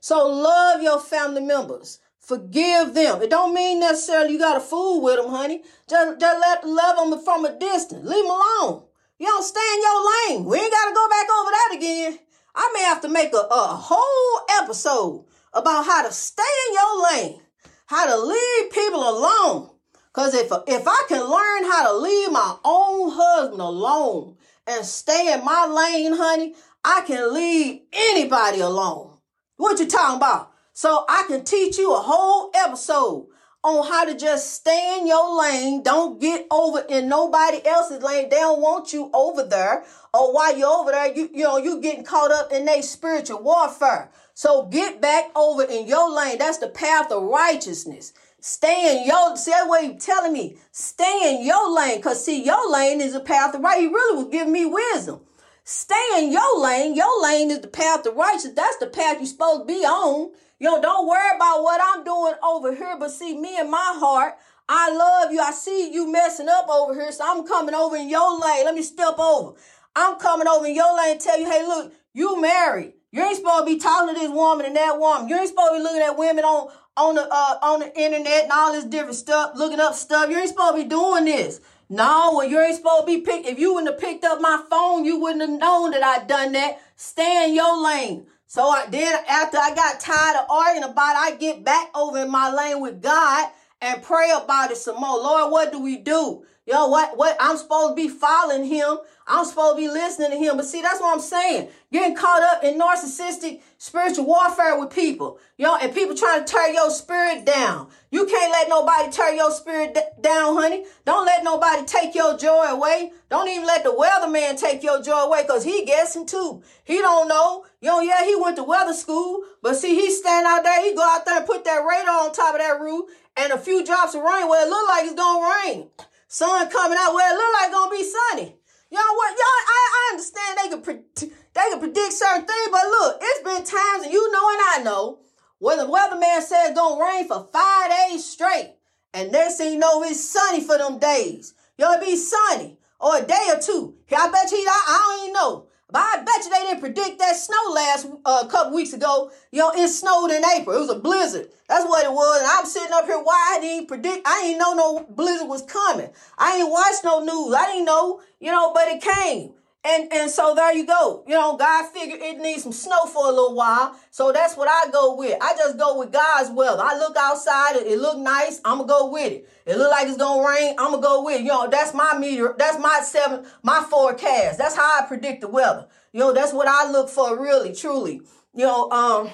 So 0.00 0.26
love 0.28 0.82
your 0.82 1.00
family 1.00 1.40
members. 1.40 1.98
Forgive 2.18 2.94
them. 2.94 3.22
It 3.22 3.30
don't 3.30 3.54
mean 3.54 3.80
necessarily 3.80 4.32
you 4.32 4.38
got 4.38 4.54
to 4.54 4.60
fool 4.60 5.02
with 5.02 5.16
them, 5.16 5.30
honey. 5.30 5.62
Just, 5.88 6.20
just 6.20 6.40
let 6.40 6.66
love 6.66 7.10
them 7.10 7.22
from 7.24 7.44
a 7.44 7.58
distance. 7.58 8.06
Leave 8.06 8.24
them 8.24 8.30
alone. 8.30 8.84
You 9.18 9.26
don't 9.26 9.42
stay 9.42 9.60
in 9.74 9.82
your 9.82 10.38
lane. 10.38 10.44
We 10.44 10.58
ain't 10.58 10.72
got 10.72 10.88
to 10.88 10.94
go 10.94 11.08
back 11.08 11.26
over 11.40 11.50
that 11.50 11.74
again. 11.76 12.18
I 12.54 12.70
may 12.74 12.82
have 12.82 13.00
to 13.02 13.08
make 13.08 13.32
a, 13.34 13.46
a 13.50 13.66
whole 13.76 14.46
episode 14.62 15.24
about 15.52 15.86
how 15.86 16.06
to 16.06 16.12
stay 16.12 16.42
in 16.68 16.74
your 16.74 17.12
lane, 17.12 17.40
how 17.86 18.06
to 18.06 18.16
leave 18.18 18.72
people 18.72 19.00
alone. 19.00 19.70
Cause 20.14 20.32
if 20.32 20.50
if 20.68 20.84
I 20.86 21.04
can 21.08 21.28
learn 21.28 21.70
how 21.70 21.88
to 21.88 21.98
leave 21.98 22.30
my 22.30 22.56
own 22.64 23.10
husband 23.12 23.60
alone 23.60 24.36
and 24.64 24.86
stay 24.86 25.32
in 25.32 25.44
my 25.44 25.66
lane, 25.66 26.14
honey, 26.16 26.54
I 26.84 27.02
can 27.04 27.34
leave 27.34 27.80
anybody 27.92 28.60
alone. 28.60 29.18
What 29.56 29.80
you 29.80 29.86
talking 29.86 30.18
about? 30.18 30.52
So 30.72 31.04
I 31.08 31.24
can 31.26 31.44
teach 31.44 31.78
you 31.78 31.94
a 31.94 31.98
whole 31.98 32.52
episode 32.54 33.26
on 33.64 33.86
how 33.86 34.04
to 34.04 34.16
just 34.16 34.52
stay 34.54 34.98
in 35.00 35.06
your 35.06 35.40
lane. 35.40 35.82
Don't 35.82 36.20
get 36.20 36.46
over 36.50 36.84
in 36.88 37.08
nobody 37.08 37.64
else's 37.66 38.02
lane. 38.02 38.28
They 38.28 38.36
don't 38.36 38.60
want 38.60 38.92
you 38.92 39.10
over 39.14 39.42
there. 39.42 39.84
Or 40.12 40.32
while 40.34 40.56
you're 40.56 40.68
over 40.68 40.90
there, 40.90 41.12
you, 41.12 41.30
you 41.32 41.44
know, 41.44 41.56
you 41.56 41.80
getting 41.80 42.04
caught 42.04 42.30
up 42.30 42.52
in 42.52 42.66
their 42.66 42.82
spiritual 42.82 43.42
warfare. 43.42 44.10
So 44.34 44.66
get 44.66 45.00
back 45.00 45.30
over 45.34 45.62
in 45.64 45.86
your 45.86 46.14
lane. 46.14 46.38
That's 46.38 46.58
the 46.58 46.68
path 46.68 47.10
of 47.10 47.22
righteousness. 47.22 48.12
Stay 48.46 48.98
in 48.98 49.06
your, 49.06 49.34
see 49.38 49.52
that 49.52 49.70
way 49.70 49.84
you 49.86 49.94
telling 49.94 50.30
me, 50.30 50.58
stay 50.70 51.34
in 51.34 51.46
your 51.46 51.74
lane. 51.74 52.02
Cause 52.02 52.22
see, 52.22 52.44
your 52.44 52.70
lane 52.70 53.00
is 53.00 53.14
the 53.14 53.20
path 53.20 53.54
of 53.54 53.62
right. 53.62 53.80
He 53.80 53.86
really 53.86 54.22
was 54.22 54.30
giving 54.30 54.52
me 54.52 54.66
wisdom. 54.66 55.20
Stay 55.64 56.08
in 56.18 56.30
your 56.30 56.60
lane. 56.60 56.94
Your 56.94 57.22
lane 57.22 57.50
is 57.50 57.60
the 57.60 57.68
path 57.68 58.04
of 58.04 58.14
righteousness. 58.16 58.52
That's 58.54 58.76
the 58.76 58.88
path 58.88 59.16
you're 59.16 59.24
supposed 59.24 59.62
to 59.62 59.64
be 59.64 59.80
on. 59.86 60.32
Yo, 60.58 60.78
don't 60.82 61.08
worry 61.08 61.34
about 61.34 61.62
what 61.62 61.80
I'm 61.82 62.04
doing 62.04 62.34
over 62.42 62.74
here, 62.74 62.98
but 63.00 63.12
see, 63.12 63.34
me 63.34 63.58
and 63.58 63.70
my 63.70 63.94
heart, 63.96 64.34
I 64.68 64.94
love 64.94 65.32
you. 65.32 65.40
I 65.40 65.50
see 65.50 65.90
you 65.90 66.12
messing 66.12 66.50
up 66.50 66.68
over 66.68 66.92
here, 66.92 67.12
so 67.12 67.24
I'm 67.26 67.46
coming 67.46 67.74
over 67.74 67.96
in 67.96 68.10
your 68.10 68.38
lane. 68.38 68.66
Let 68.66 68.74
me 68.74 68.82
step 68.82 69.18
over. 69.18 69.58
I'm 69.96 70.18
coming 70.18 70.48
over 70.48 70.66
in 70.66 70.74
your 70.74 70.94
lane 70.94 71.12
and 71.12 71.20
tell 71.20 71.40
you, 71.40 71.50
hey, 71.50 71.66
look, 71.66 71.94
you 72.12 72.38
married. 72.42 72.92
You 73.10 73.22
ain't 73.22 73.36
supposed 73.36 73.60
to 73.60 73.72
be 73.72 73.78
talking 73.78 74.12
to 74.12 74.20
this 74.20 74.28
woman 74.28 74.66
and 74.66 74.74
that 74.74 74.98
woman. 74.98 75.28
You 75.28 75.38
ain't 75.38 75.48
supposed 75.48 75.70
to 75.70 75.76
be 75.78 75.82
looking 75.82 76.02
at 76.02 76.18
women 76.18 76.44
on 76.44 76.68
on 76.96 77.16
the 77.16 77.26
uh, 77.30 77.58
on 77.62 77.80
the 77.80 78.00
internet 78.00 78.44
and 78.44 78.52
all 78.52 78.72
this 78.72 78.84
different 78.84 79.16
stuff, 79.16 79.52
looking 79.54 79.80
up 79.80 79.94
stuff. 79.94 80.30
You 80.30 80.38
ain't 80.38 80.48
supposed 80.48 80.76
to 80.76 80.82
be 80.82 80.88
doing 80.88 81.24
this. 81.24 81.60
No, 81.88 82.32
well, 82.34 82.48
you 82.48 82.60
ain't 82.60 82.76
supposed 82.76 83.02
to 83.02 83.06
be 83.06 83.20
picked. 83.20 83.46
If 83.46 83.58
you 83.58 83.74
wouldn't 83.74 83.92
have 83.92 84.00
picked 84.00 84.24
up 84.24 84.40
my 84.40 84.62
phone, 84.70 85.04
you 85.04 85.20
wouldn't 85.20 85.42
have 85.42 85.60
known 85.60 85.90
that 85.90 86.02
I'd 86.02 86.26
done 86.26 86.52
that. 86.52 86.80
Stay 86.96 87.48
in 87.48 87.54
your 87.54 87.82
lane. 87.82 88.26
So 88.46 88.68
I 88.68 88.86
then 88.86 89.22
after 89.28 89.58
I 89.58 89.74
got 89.74 90.00
tired 90.00 90.36
of 90.36 90.50
arguing 90.50 90.90
about 90.90 91.16
it, 91.16 91.34
I 91.34 91.36
get 91.36 91.64
back 91.64 91.88
over 91.94 92.18
in 92.18 92.30
my 92.30 92.52
lane 92.52 92.80
with 92.80 93.02
God 93.02 93.50
and 93.80 94.02
pray 94.02 94.30
about 94.30 94.70
it 94.70 94.76
some 94.76 95.00
more. 95.00 95.18
Lord, 95.18 95.52
what 95.52 95.72
do 95.72 95.80
we 95.80 95.98
do? 95.98 96.44
Yo, 96.66 96.86
what 96.86 97.16
what 97.18 97.36
I'm 97.40 97.56
supposed 97.56 97.90
to 97.90 97.94
be 97.94 98.08
following 98.08 98.64
him. 98.64 98.98
I'm 99.26 99.46
supposed 99.46 99.76
to 99.76 99.82
be 99.82 99.88
listening 99.88 100.30
to 100.30 100.36
him. 100.36 100.56
But 100.56 100.66
see, 100.66 100.82
that's 100.82 101.00
what 101.00 101.14
I'm 101.14 101.20
saying. 101.20 101.68
Getting 101.92 102.14
caught 102.16 102.42
up 102.42 102.62
in 102.62 102.78
narcissistic 102.78 103.62
spiritual 103.78 104.26
warfare 104.26 104.78
with 104.78 104.90
people. 104.90 105.38
You 105.56 105.64
know, 105.64 105.76
and 105.76 105.94
people 105.94 106.14
trying 106.14 106.44
to 106.44 106.52
tear 106.52 106.72
your 106.72 106.90
spirit 106.90 107.46
down. 107.46 107.88
You 108.10 108.26
can't 108.26 108.52
let 108.52 108.68
nobody 108.68 109.10
tear 109.10 109.34
your 109.34 109.50
spirit 109.50 109.94
d- 109.94 110.00
down, 110.20 110.56
honey. 110.56 110.84
Don't 111.06 111.24
let 111.24 111.42
nobody 111.42 111.84
take 111.86 112.14
your 112.14 112.36
joy 112.36 112.64
away. 112.64 113.12
Don't 113.30 113.48
even 113.48 113.66
let 113.66 113.82
the 113.82 113.90
weatherman 113.90 114.60
take 114.60 114.82
your 114.82 115.00
joy 115.02 115.22
away 115.22 115.42
because 115.42 115.64
he 115.64 115.84
guessing 115.84 116.26
too. 116.26 116.62
He 116.84 116.98
don't 116.98 117.28
know. 117.28 117.64
You 117.80 117.88
know, 117.88 118.00
yeah, 118.00 118.24
he 118.24 118.36
went 118.36 118.56
to 118.56 118.62
weather 118.64 118.94
school, 118.94 119.42
but 119.62 119.76
see, 119.76 119.94
he 119.94 120.10
stand 120.10 120.46
out 120.46 120.62
there. 120.62 120.82
He 120.84 120.94
go 120.94 121.02
out 121.02 121.24
there 121.24 121.38
and 121.38 121.46
put 121.46 121.64
that 121.64 121.84
radar 121.84 122.26
on 122.26 122.32
top 122.32 122.54
of 122.54 122.60
that 122.60 122.80
roof 122.80 123.10
and 123.36 123.52
a 123.52 123.58
few 123.58 123.84
drops 123.84 124.14
of 124.14 124.22
rain. 124.22 124.48
Well, 124.48 124.66
it 124.66 124.70
look 124.70 124.88
like 124.88 125.04
it's 125.04 125.14
going 125.14 125.42
to 125.42 125.70
rain. 125.70 125.90
Sun 126.28 126.70
coming 126.70 126.98
out. 127.00 127.14
Well, 127.14 127.32
it 127.32 127.36
look 127.36 127.54
like 127.54 127.68
it's 127.68 127.74
going 127.74 127.90
to 127.90 127.96
be 127.96 128.10
sunny. 128.10 128.56
Y'all 128.94 129.16
what? 129.16 129.34
Y'all, 129.34 129.62
I, 129.66 129.80
I 129.90 130.02
understand 130.12 130.58
they 130.58 130.68
can 130.68 130.82
pre- 130.82 131.30
they 131.52 131.68
can 131.68 131.80
predict 131.80 132.12
certain 132.12 132.46
things, 132.46 132.68
but 132.70 132.86
look, 132.86 133.18
it's 133.20 133.42
been 133.42 133.64
times, 133.64 134.04
and 134.04 134.12
you 134.12 134.30
know 134.30 134.48
and 134.50 134.62
I 134.70 134.82
know, 134.84 135.18
where 135.58 135.76
the 135.76 135.82
weatherman 135.82 136.40
said 136.42 136.68
it's 136.70 136.78
gonna 136.78 137.04
rain 137.04 137.26
for 137.26 137.48
five 137.52 137.90
days 137.90 138.24
straight, 138.24 138.76
and 139.12 139.32
next 139.32 139.56
thing 139.56 139.72
you 139.72 139.78
know, 139.80 140.04
it's 140.04 140.30
sunny 140.30 140.60
for 140.60 140.78
them 140.78 141.00
days. 141.00 141.54
Y'all 141.76 141.98
be 141.98 142.14
sunny 142.16 142.78
or 143.00 143.18
a 143.18 143.22
day 143.26 143.48
or 143.52 143.60
two. 143.60 143.96
I 144.16 144.30
bet 144.30 144.52
you, 144.52 144.64
I, 144.68 144.82
I 144.86 145.16
don't 145.16 145.24
even 145.24 145.32
know. 145.32 145.66
But 145.90 146.00
I 146.00 146.22
bet 146.24 146.44
you 146.44 146.50
they 146.50 146.62
didn't 146.66 146.80
predict 146.80 147.18
that 147.18 147.36
snow 147.36 147.72
last 147.72 148.08
uh, 148.24 148.46
couple 148.46 148.74
weeks 148.74 148.92
ago. 148.92 149.30
You 149.52 149.60
know, 149.60 149.72
it 149.72 149.88
snowed 149.88 150.30
in 150.30 150.42
April. 150.56 150.76
It 150.76 150.80
was 150.80 150.90
a 150.90 150.98
blizzard. 150.98 151.48
That's 151.68 151.84
what 151.84 152.04
it 152.04 152.12
was. 152.12 152.40
And 152.40 152.50
I'm 152.50 152.66
sitting 152.66 152.92
up 152.92 153.04
here. 153.06 153.18
Why 153.18 153.56
I 153.56 153.60
didn't 153.60 153.88
predict? 153.88 154.26
I 154.26 154.42
didn't 154.42 154.58
know 154.58 154.74
no 154.74 155.06
blizzard 155.10 155.48
was 155.48 155.62
coming. 155.62 156.10
I 156.38 156.58
didn't 156.58 156.72
watch 156.72 156.94
no 157.04 157.20
news. 157.20 157.54
I 157.54 157.66
didn't 157.66 157.84
know. 157.84 158.22
You 158.40 158.50
know, 158.50 158.72
but 158.72 158.88
it 158.88 159.02
came. 159.02 159.52
And 159.86 160.10
and 160.12 160.30
so 160.30 160.54
there 160.54 160.74
you 160.74 160.86
go. 160.86 161.24
You 161.26 161.34
know, 161.34 161.58
God 161.58 161.86
figured 161.90 162.20
it 162.22 162.38
needs 162.38 162.62
some 162.62 162.72
snow 162.72 163.04
for 163.04 163.26
a 163.26 163.30
little 163.30 163.54
while. 163.54 163.94
So 164.10 164.32
that's 164.32 164.56
what 164.56 164.66
I 164.66 164.90
go 164.90 165.14
with. 165.14 165.36
I 165.42 165.54
just 165.56 165.76
go 165.76 165.98
with 165.98 166.10
God's 166.10 166.50
weather. 166.50 166.82
I 166.82 166.98
look 166.98 167.14
outside, 167.18 167.76
it, 167.76 167.86
it 167.86 167.98
look 167.98 168.18
nice, 168.18 168.62
I'ma 168.64 168.84
go 168.84 169.10
with 169.10 169.30
it. 169.30 169.48
It 169.66 169.76
look 169.76 169.90
like 169.90 170.08
it's 170.08 170.16
gonna 170.16 170.48
rain, 170.48 170.74
I'ma 170.78 170.96
go 170.96 171.22
with 171.22 171.40
it. 171.40 171.42
You 171.42 171.48
know, 171.48 171.68
that's 171.68 171.92
my 171.92 172.16
meteor, 172.16 172.54
that's 172.56 172.78
my 172.78 173.00
seven, 173.04 173.44
my 173.62 173.84
forecast. 173.90 174.56
That's 174.56 174.74
how 174.74 175.02
I 175.02 175.06
predict 175.06 175.42
the 175.42 175.48
weather. 175.48 175.86
You 176.12 176.20
know, 176.20 176.32
that's 176.32 176.54
what 176.54 176.66
I 176.66 176.90
look 176.90 177.10
for 177.10 177.38
really, 177.38 177.74
truly. 177.74 178.22
You 178.54 178.64
know, 178.64 178.90
um, 178.90 179.30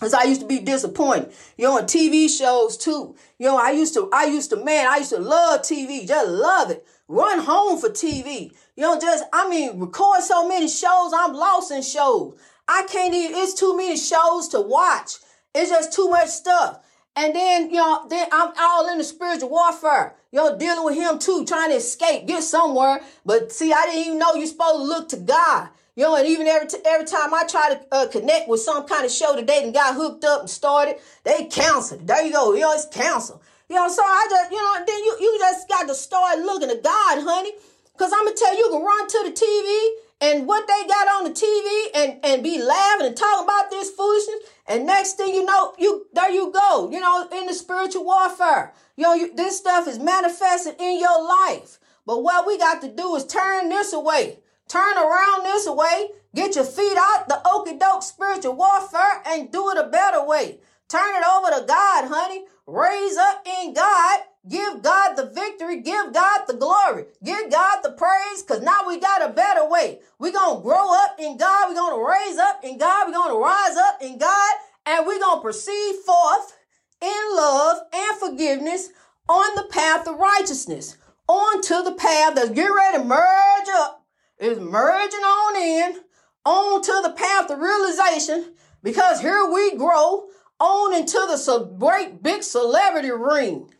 Cause 0.00 0.14
I 0.14 0.22
used 0.22 0.40
to 0.40 0.46
be 0.46 0.60
disappointed, 0.60 1.30
you 1.58 1.66
know, 1.66 1.76
in 1.76 1.84
TV 1.84 2.26
shows 2.30 2.78
too. 2.78 3.14
You 3.38 3.48
know, 3.48 3.58
I 3.58 3.72
used 3.72 3.92
to, 3.94 4.08
I 4.14 4.24
used 4.24 4.48
to, 4.48 4.64
man, 4.64 4.86
I 4.86 4.96
used 4.96 5.10
to 5.10 5.18
love 5.18 5.60
TV, 5.60 6.08
just 6.08 6.26
love 6.26 6.70
it. 6.70 6.86
Run 7.06 7.40
home 7.40 7.78
for 7.78 7.90
TV. 7.90 8.52
You 8.80 8.86
know, 8.86 8.98
just, 8.98 9.24
I 9.30 9.46
mean, 9.46 9.78
record 9.78 10.22
so 10.22 10.48
many 10.48 10.66
shows, 10.66 11.12
I'm 11.14 11.34
lost 11.34 11.70
in 11.70 11.82
shows. 11.82 12.34
I 12.66 12.86
can't 12.90 13.12
even, 13.12 13.36
it's 13.36 13.52
too 13.52 13.76
many 13.76 13.94
shows 13.98 14.48
to 14.48 14.62
watch. 14.62 15.16
It's 15.54 15.68
just 15.68 15.92
too 15.92 16.08
much 16.08 16.28
stuff. 16.28 16.82
And 17.14 17.34
then, 17.34 17.68
you 17.68 17.76
know, 17.76 18.06
then 18.08 18.26
I'm 18.32 18.54
all 18.58 18.90
in 18.90 18.96
the 18.96 19.04
spiritual 19.04 19.50
warfare. 19.50 20.14
You 20.32 20.38
know, 20.38 20.56
dealing 20.56 20.82
with 20.86 20.94
him 20.94 21.18
too, 21.18 21.44
trying 21.44 21.72
to 21.72 21.76
escape, 21.76 22.26
get 22.26 22.42
somewhere. 22.42 23.02
But 23.26 23.52
see, 23.52 23.70
I 23.70 23.84
didn't 23.84 24.06
even 24.06 24.18
know 24.18 24.32
you're 24.34 24.46
supposed 24.46 24.76
to 24.76 24.82
look 24.82 25.08
to 25.10 25.18
God. 25.18 25.68
You 25.94 26.04
know, 26.04 26.16
and 26.16 26.26
even 26.26 26.46
every 26.46 26.68
t- 26.68 26.78
every 26.86 27.04
time 27.04 27.34
I 27.34 27.44
try 27.44 27.74
to 27.74 27.80
uh, 27.92 28.06
connect 28.06 28.48
with 28.48 28.60
some 28.60 28.86
kind 28.86 29.04
of 29.04 29.10
show 29.10 29.36
today 29.36 29.62
and 29.62 29.74
got 29.74 29.94
hooked 29.94 30.24
up 30.24 30.40
and 30.40 30.48
started, 30.48 30.96
they 31.24 31.44
cancel. 31.44 31.98
There 31.98 32.24
you 32.24 32.32
go. 32.32 32.54
You 32.54 32.60
know, 32.60 32.72
it's 32.72 32.86
cancel. 32.86 33.42
You 33.68 33.76
know, 33.76 33.88
so 33.88 34.02
I 34.02 34.26
just, 34.30 34.50
you 34.50 34.56
know, 34.56 34.84
then 34.86 34.98
you, 35.04 35.16
you 35.20 35.38
just 35.38 35.68
got 35.68 35.86
to 35.86 35.94
start 35.94 36.38
looking 36.38 36.70
to 36.70 36.76
God, 36.76 37.22
honey. 37.22 37.52
Because 38.00 38.14
I'm 38.14 38.24
going 38.24 38.34
to 38.34 38.42
tell 38.42 38.56
you, 38.56 38.64
you 38.64 38.70
can 38.70 38.82
run 38.82 39.08
to 39.08 39.20
the 39.24 39.32
TV 39.32 39.88
and 40.22 40.46
what 40.46 40.66
they 40.66 40.88
got 40.88 41.06
on 41.08 41.24
the 41.24 41.38
TV 41.38 41.88
and, 41.94 42.24
and 42.24 42.42
be 42.42 42.58
laughing 42.58 43.08
and 43.08 43.14
talking 43.14 43.44
about 43.44 43.68
this 43.68 43.90
foolishness. 43.90 44.36
And 44.66 44.86
next 44.86 45.18
thing 45.18 45.34
you 45.34 45.44
know, 45.44 45.74
you 45.78 46.06
there 46.14 46.30
you 46.30 46.50
go, 46.50 46.90
you 46.90 46.98
know, 46.98 47.28
in 47.30 47.44
the 47.44 47.52
spiritual 47.52 48.06
warfare. 48.06 48.72
You 48.96 49.04
know, 49.04 49.12
you, 49.12 49.36
this 49.36 49.58
stuff 49.58 49.86
is 49.86 49.98
manifested 49.98 50.76
in 50.80 50.98
your 50.98 51.22
life. 51.22 51.78
But 52.06 52.22
what 52.22 52.46
we 52.46 52.56
got 52.56 52.80
to 52.80 52.88
do 52.88 53.16
is 53.16 53.26
turn 53.26 53.68
this 53.68 53.92
away. 53.92 54.38
Turn 54.66 54.96
around 54.96 55.44
this 55.44 55.66
away. 55.66 56.08
Get 56.34 56.54
your 56.54 56.64
feet 56.64 56.96
out 56.96 57.28
the 57.28 57.42
okey 57.44 57.76
doke 57.76 58.02
spiritual 58.02 58.54
warfare 58.54 59.20
and 59.26 59.52
do 59.52 59.68
it 59.72 59.76
a 59.76 59.90
better 59.90 60.24
way. 60.24 60.60
Turn 60.88 61.16
it 61.16 61.28
over 61.28 61.60
to 61.60 61.66
God, 61.66 62.08
honey. 62.08 62.44
Raise 62.66 63.18
up 63.18 63.46
in 63.46 63.74
God 63.74 64.20
Give 64.50 64.82
God 64.82 65.16
the 65.16 65.26
victory. 65.26 65.82
Give 65.82 66.12
God 66.12 66.42
the 66.48 66.54
glory. 66.54 67.06
Give 67.24 67.50
God 67.50 67.80
the 67.82 67.92
praise 67.92 68.42
because 68.42 68.62
now 68.62 68.82
we 68.88 69.00
got 69.00 69.30
a 69.30 69.32
better 69.32 69.68
way. 69.68 70.00
We're 70.18 70.32
going 70.32 70.58
to 70.58 70.62
grow 70.64 70.94
up 70.94 71.16
in 71.20 71.38
God. 71.38 71.70
We're 71.70 71.76
going 71.76 71.98
to 71.98 72.08
raise 72.10 72.38
up 72.38 72.60
in 72.64 72.78
God. 72.78 73.08
We're 73.08 73.14
going 73.14 73.34
to 73.34 73.40
rise 73.42 73.76
up 73.78 73.98
in 74.02 74.18
God 74.18 74.54
and 74.86 75.06
we're 75.06 75.20
going 75.20 75.38
to 75.38 75.42
proceed 75.42 75.94
forth 76.06 76.58
in 77.02 77.36
love 77.36 77.78
and 77.94 78.18
forgiveness 78.18 78.90
on 79.28 79.56
the 79.56 79.68
path 79.70 80.08
of 80.08 80.18
righteousness. 80.18 80.98
On 81.28 81.62
to 81.62 81.82
the 81.84 81.94
path 81.94 82.34
that's 82.36 82.50
getting 82.50 82.74
ready 82.74 82.98
to 82.98 83.04
merge 83.04 83.68
up. 83.74 84.04
Is 84.40 84.58
merging 84.60 85.20
on 85.20 85.56
in. 85.56 86.00
onto 86.44 86.92
the 87.02 87.14
path 87.16 87.50
of 87.50 87.60
realization 87.60 88.54
because 88.82 89.20
here 89.20 89.46
we 89.52 89.76
grow 89.76 90.26
on 90.60 90.94
into 90.94 91.12
the 91.12 91.76
great 91.78 92.22
big 92.22 92.42
celebrity 92.42 93.10
ring. 93.12 93.70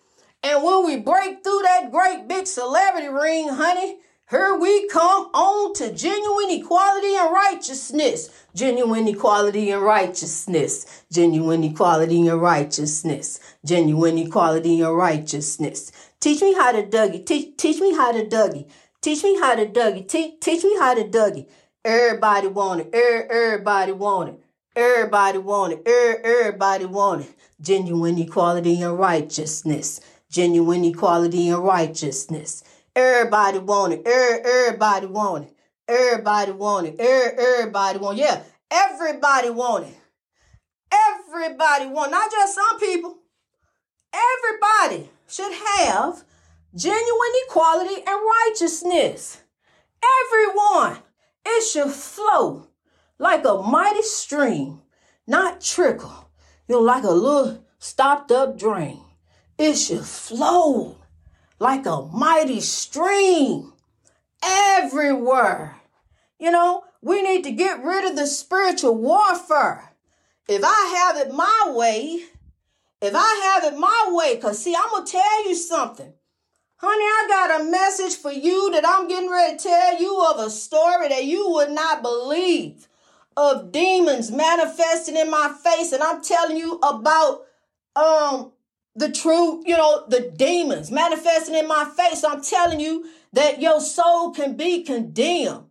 And 0.42 0.64
when 0.64 0.86
we 0.86 0.96
break 0.96 1.44
through 1.44 1.60
that 1.64 1.90
great 1.92 2.26
big 2.26 2.46
celebrity 2.46 3.08
ring, 3.08 3.48
honey, 3.48 3.98
here 4.30 4.56
we 4.56 4.88
come 4.88 5.28
on 5.34 5.74
to 5.74 5.92
genuine 5.92 6.50
equality 6.50 7.14
and 7.16 7.32
righteousness. 7.32 8.30
Genuine 8.54 9.06
equality 9.08 9.70
and 9.70 9.82
righteousness. 9.82 11.04
Genuine 11.12 11.64
equality 11.64 12.26
and 12.26 12.40
righteousness. 12.40 13.38
Genuine 13.66 14.16
equality 14.16 14.80
and 14.80 14.96
righteousness. 14.96 15.92
Teach 16.20 16.40
me 16.40 16.54
how 16.54 16.72
to 16.72 16.84
Dougie. 16.84 17.26
Teach, 17.26 17.56
teach 17.58 17.80
me 17.80 17.92
how 17.92 18.12
to 18.12 18.24
Dougie. 18.24 18.66
Teach 19.02 19.22
me 19.22 19.38
how 19.38 19.56
to 19.56 19.66
Dougie. 19.66 20.08
Teach, 20.08 20.40
teach 20.40 20.64
me 20.64 20.74
how 20.78 20.94
to 20.94 21.04
Dougie. 21.04 21.48
Everybody 21.84 22.46
want 22.46 22.80
it. 22.80 22.94
Everybody 22.94 23.92
want 23.92 24.30
it. 24.30 24.40
Everybody 24.74 25.38
want 25.38 25.72
it. 25.74 25.86
Everybody 25.86 26.86
want 26.86 27.22
it. 27.22 27.34
Genuine 27.60 28.18
equality 28.18 28.80
and 28.80 28.98
righteousness 28.98 30.00
genuine 30.30 30.84
equality 30.84 31.48
and 31.48 31.62
righteousness. 31.64 32.62
Everybody 32.94 33.58
want 33.58 33.92
it. 33.94 34.06
Er, 34.06 34.40
everybody 34.44 35.06
want 35.06 35.44
it. 35.46 35.54
Everybody 35.88 36.52
want 36.52 36.86
it. 36.86 37.00
Er, 37.00 37.34
everybody 37.38 37.98
want 37.98 38.18
it. 38.18 38.22
Yeah, 38.22 38.42
everybody 38.70 39.50
want 39.50 39.86
it. 39.86 39.96
Everybody 40.92 41.86
want, 41.86 42.10
not 42.10 42.30
just 42.30 42.54
some 42.54 42.80
people. 42.80 43.18
Everybody 44.12 45.10
should 45.28 45.52
have 45.52 46.24
genuine 46.74 47.32
equality 47.46 48.02
and 48.06 48.20
righteousness. 48.46 49.42
Everyone. 50.26 50.98
It 51.44 51.62
should 51.64 51.90
flow 51.90 52.68
like 53.18 53.44
a 53.44 53.62
mighty 53.62 54.02
stream, 54.02 54.82
not 55.26 55.60
trickle. 55.60 56.30
You 56.68 56.76
know, 56.76 56.80
like 56.82 57.04
a 57.04 57.10
little 57.10 57.64
stopped 57.78 58.30
up 58.30 58.58
drain. 58.58 59.00
It 59.60 59.74
should 59.74 60.06
flow 60.06 60.96
like 61.58 61.84
a 61.84 62.00
mighty 62.06 62.62
stream 62.62 63.74
everywhere. 64.42 65.76
You 66.38 66.50
know, 66.50 66.84
we 67.02 67.20
need 67.20 67.44
to 67.44 67.50
get 67.50 67.84
rid 67.84 68.06
of 68.06 68.16
the 68.16 68.26
spiritual 68.26 68.94
warfare. 68.94 69.92
If 70.48 70.62
I 70.64 70.94
have 71.04 71.18
it 71.18 71.34
my 71.34 71.74
way, 71.76 72.24
if 73.02 73.14
I 73.14 73.60
have 73.60 73.70
it 73.70 73.78
my 73.78 74.06
way, 74.08 74.36
because 74.36 74.64
see, 74.64 74.74
I'm 74.74 74.88
going 74.88 75.04
to 75.04 75.12
tell 75.12 75.48
you 75.50 75.54
something. 75.54 76.14
Honey, 76.76 77.04
I 77.04 77.26
got 77.28 77.60
a 77.60 77.64
message 77.64 78.16
for 78.16 78.32
you 78.32 78.70
that 78.70 78.88
I'm 78.88 79.08
getting 79.08 79.30
ready 79.30 79.58
to 79.58 79.62
tell 79.62 80.00
you 80.00 80.24
of 80.24 80.38
a 80.38 80.48
story 80.48 81.08
that 81.08 81.26
you 81.26 81.50
would 81.50 81.70
not 81.70 82.00
believe 82.00 82.88
of 83.36 83.72
demons 83.72 84.30
manifesting 84.30 85.16
in 85.16 85.30
my 85.30 85.54
face. 85.62 85.92
And 85.92 86.02
I'm 86.02 86.22
telling 86.22 86.56
you 86.56 86.78
about 86.78 87.42
um 87.94 88.52
the 88.94 89.10
true, 89.10 89.62
you 89.66 89.76
know, 89.76 90.04
the 90.08 90.32
demons 90.36 90.90
manifesting 90.90 91.54
in 91.54 91.68
my 91.68 91.84
face. 91.96 92.24
I'm 92.24 92.42
telling 92.42 92.80
you 92.80 93.06
that 93.32 93.60
your 93.60 93.80
soul 93.80 94.32
can 94.32 94.56
be 94.56 94.82
condemned. 94.82 95.66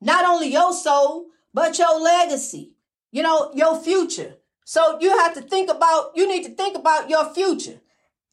Not 0.00 0.24
only 0.24 0.48
your 0.48 0.72
soul, 0.72 1.26
but 1.52 1.78
your 1.78 2.00
legacy, 2.00 2.72
you 3.10 3.22
know, 3.22 3.50
your 3.54 3.78
future. 3.80 4.36
So 4.64 4.98
you 5.00 5.10
have 5.18 5.34
to 5.34 5.42
think 5.42 5.68
about, 5.68 6.12
you 6.14 6.28
need 6.28 6.44
to 6.44 6.54
think 6.54 6.76
about 6.76 7.10
your 7.10 7.32
future 7.34 7.80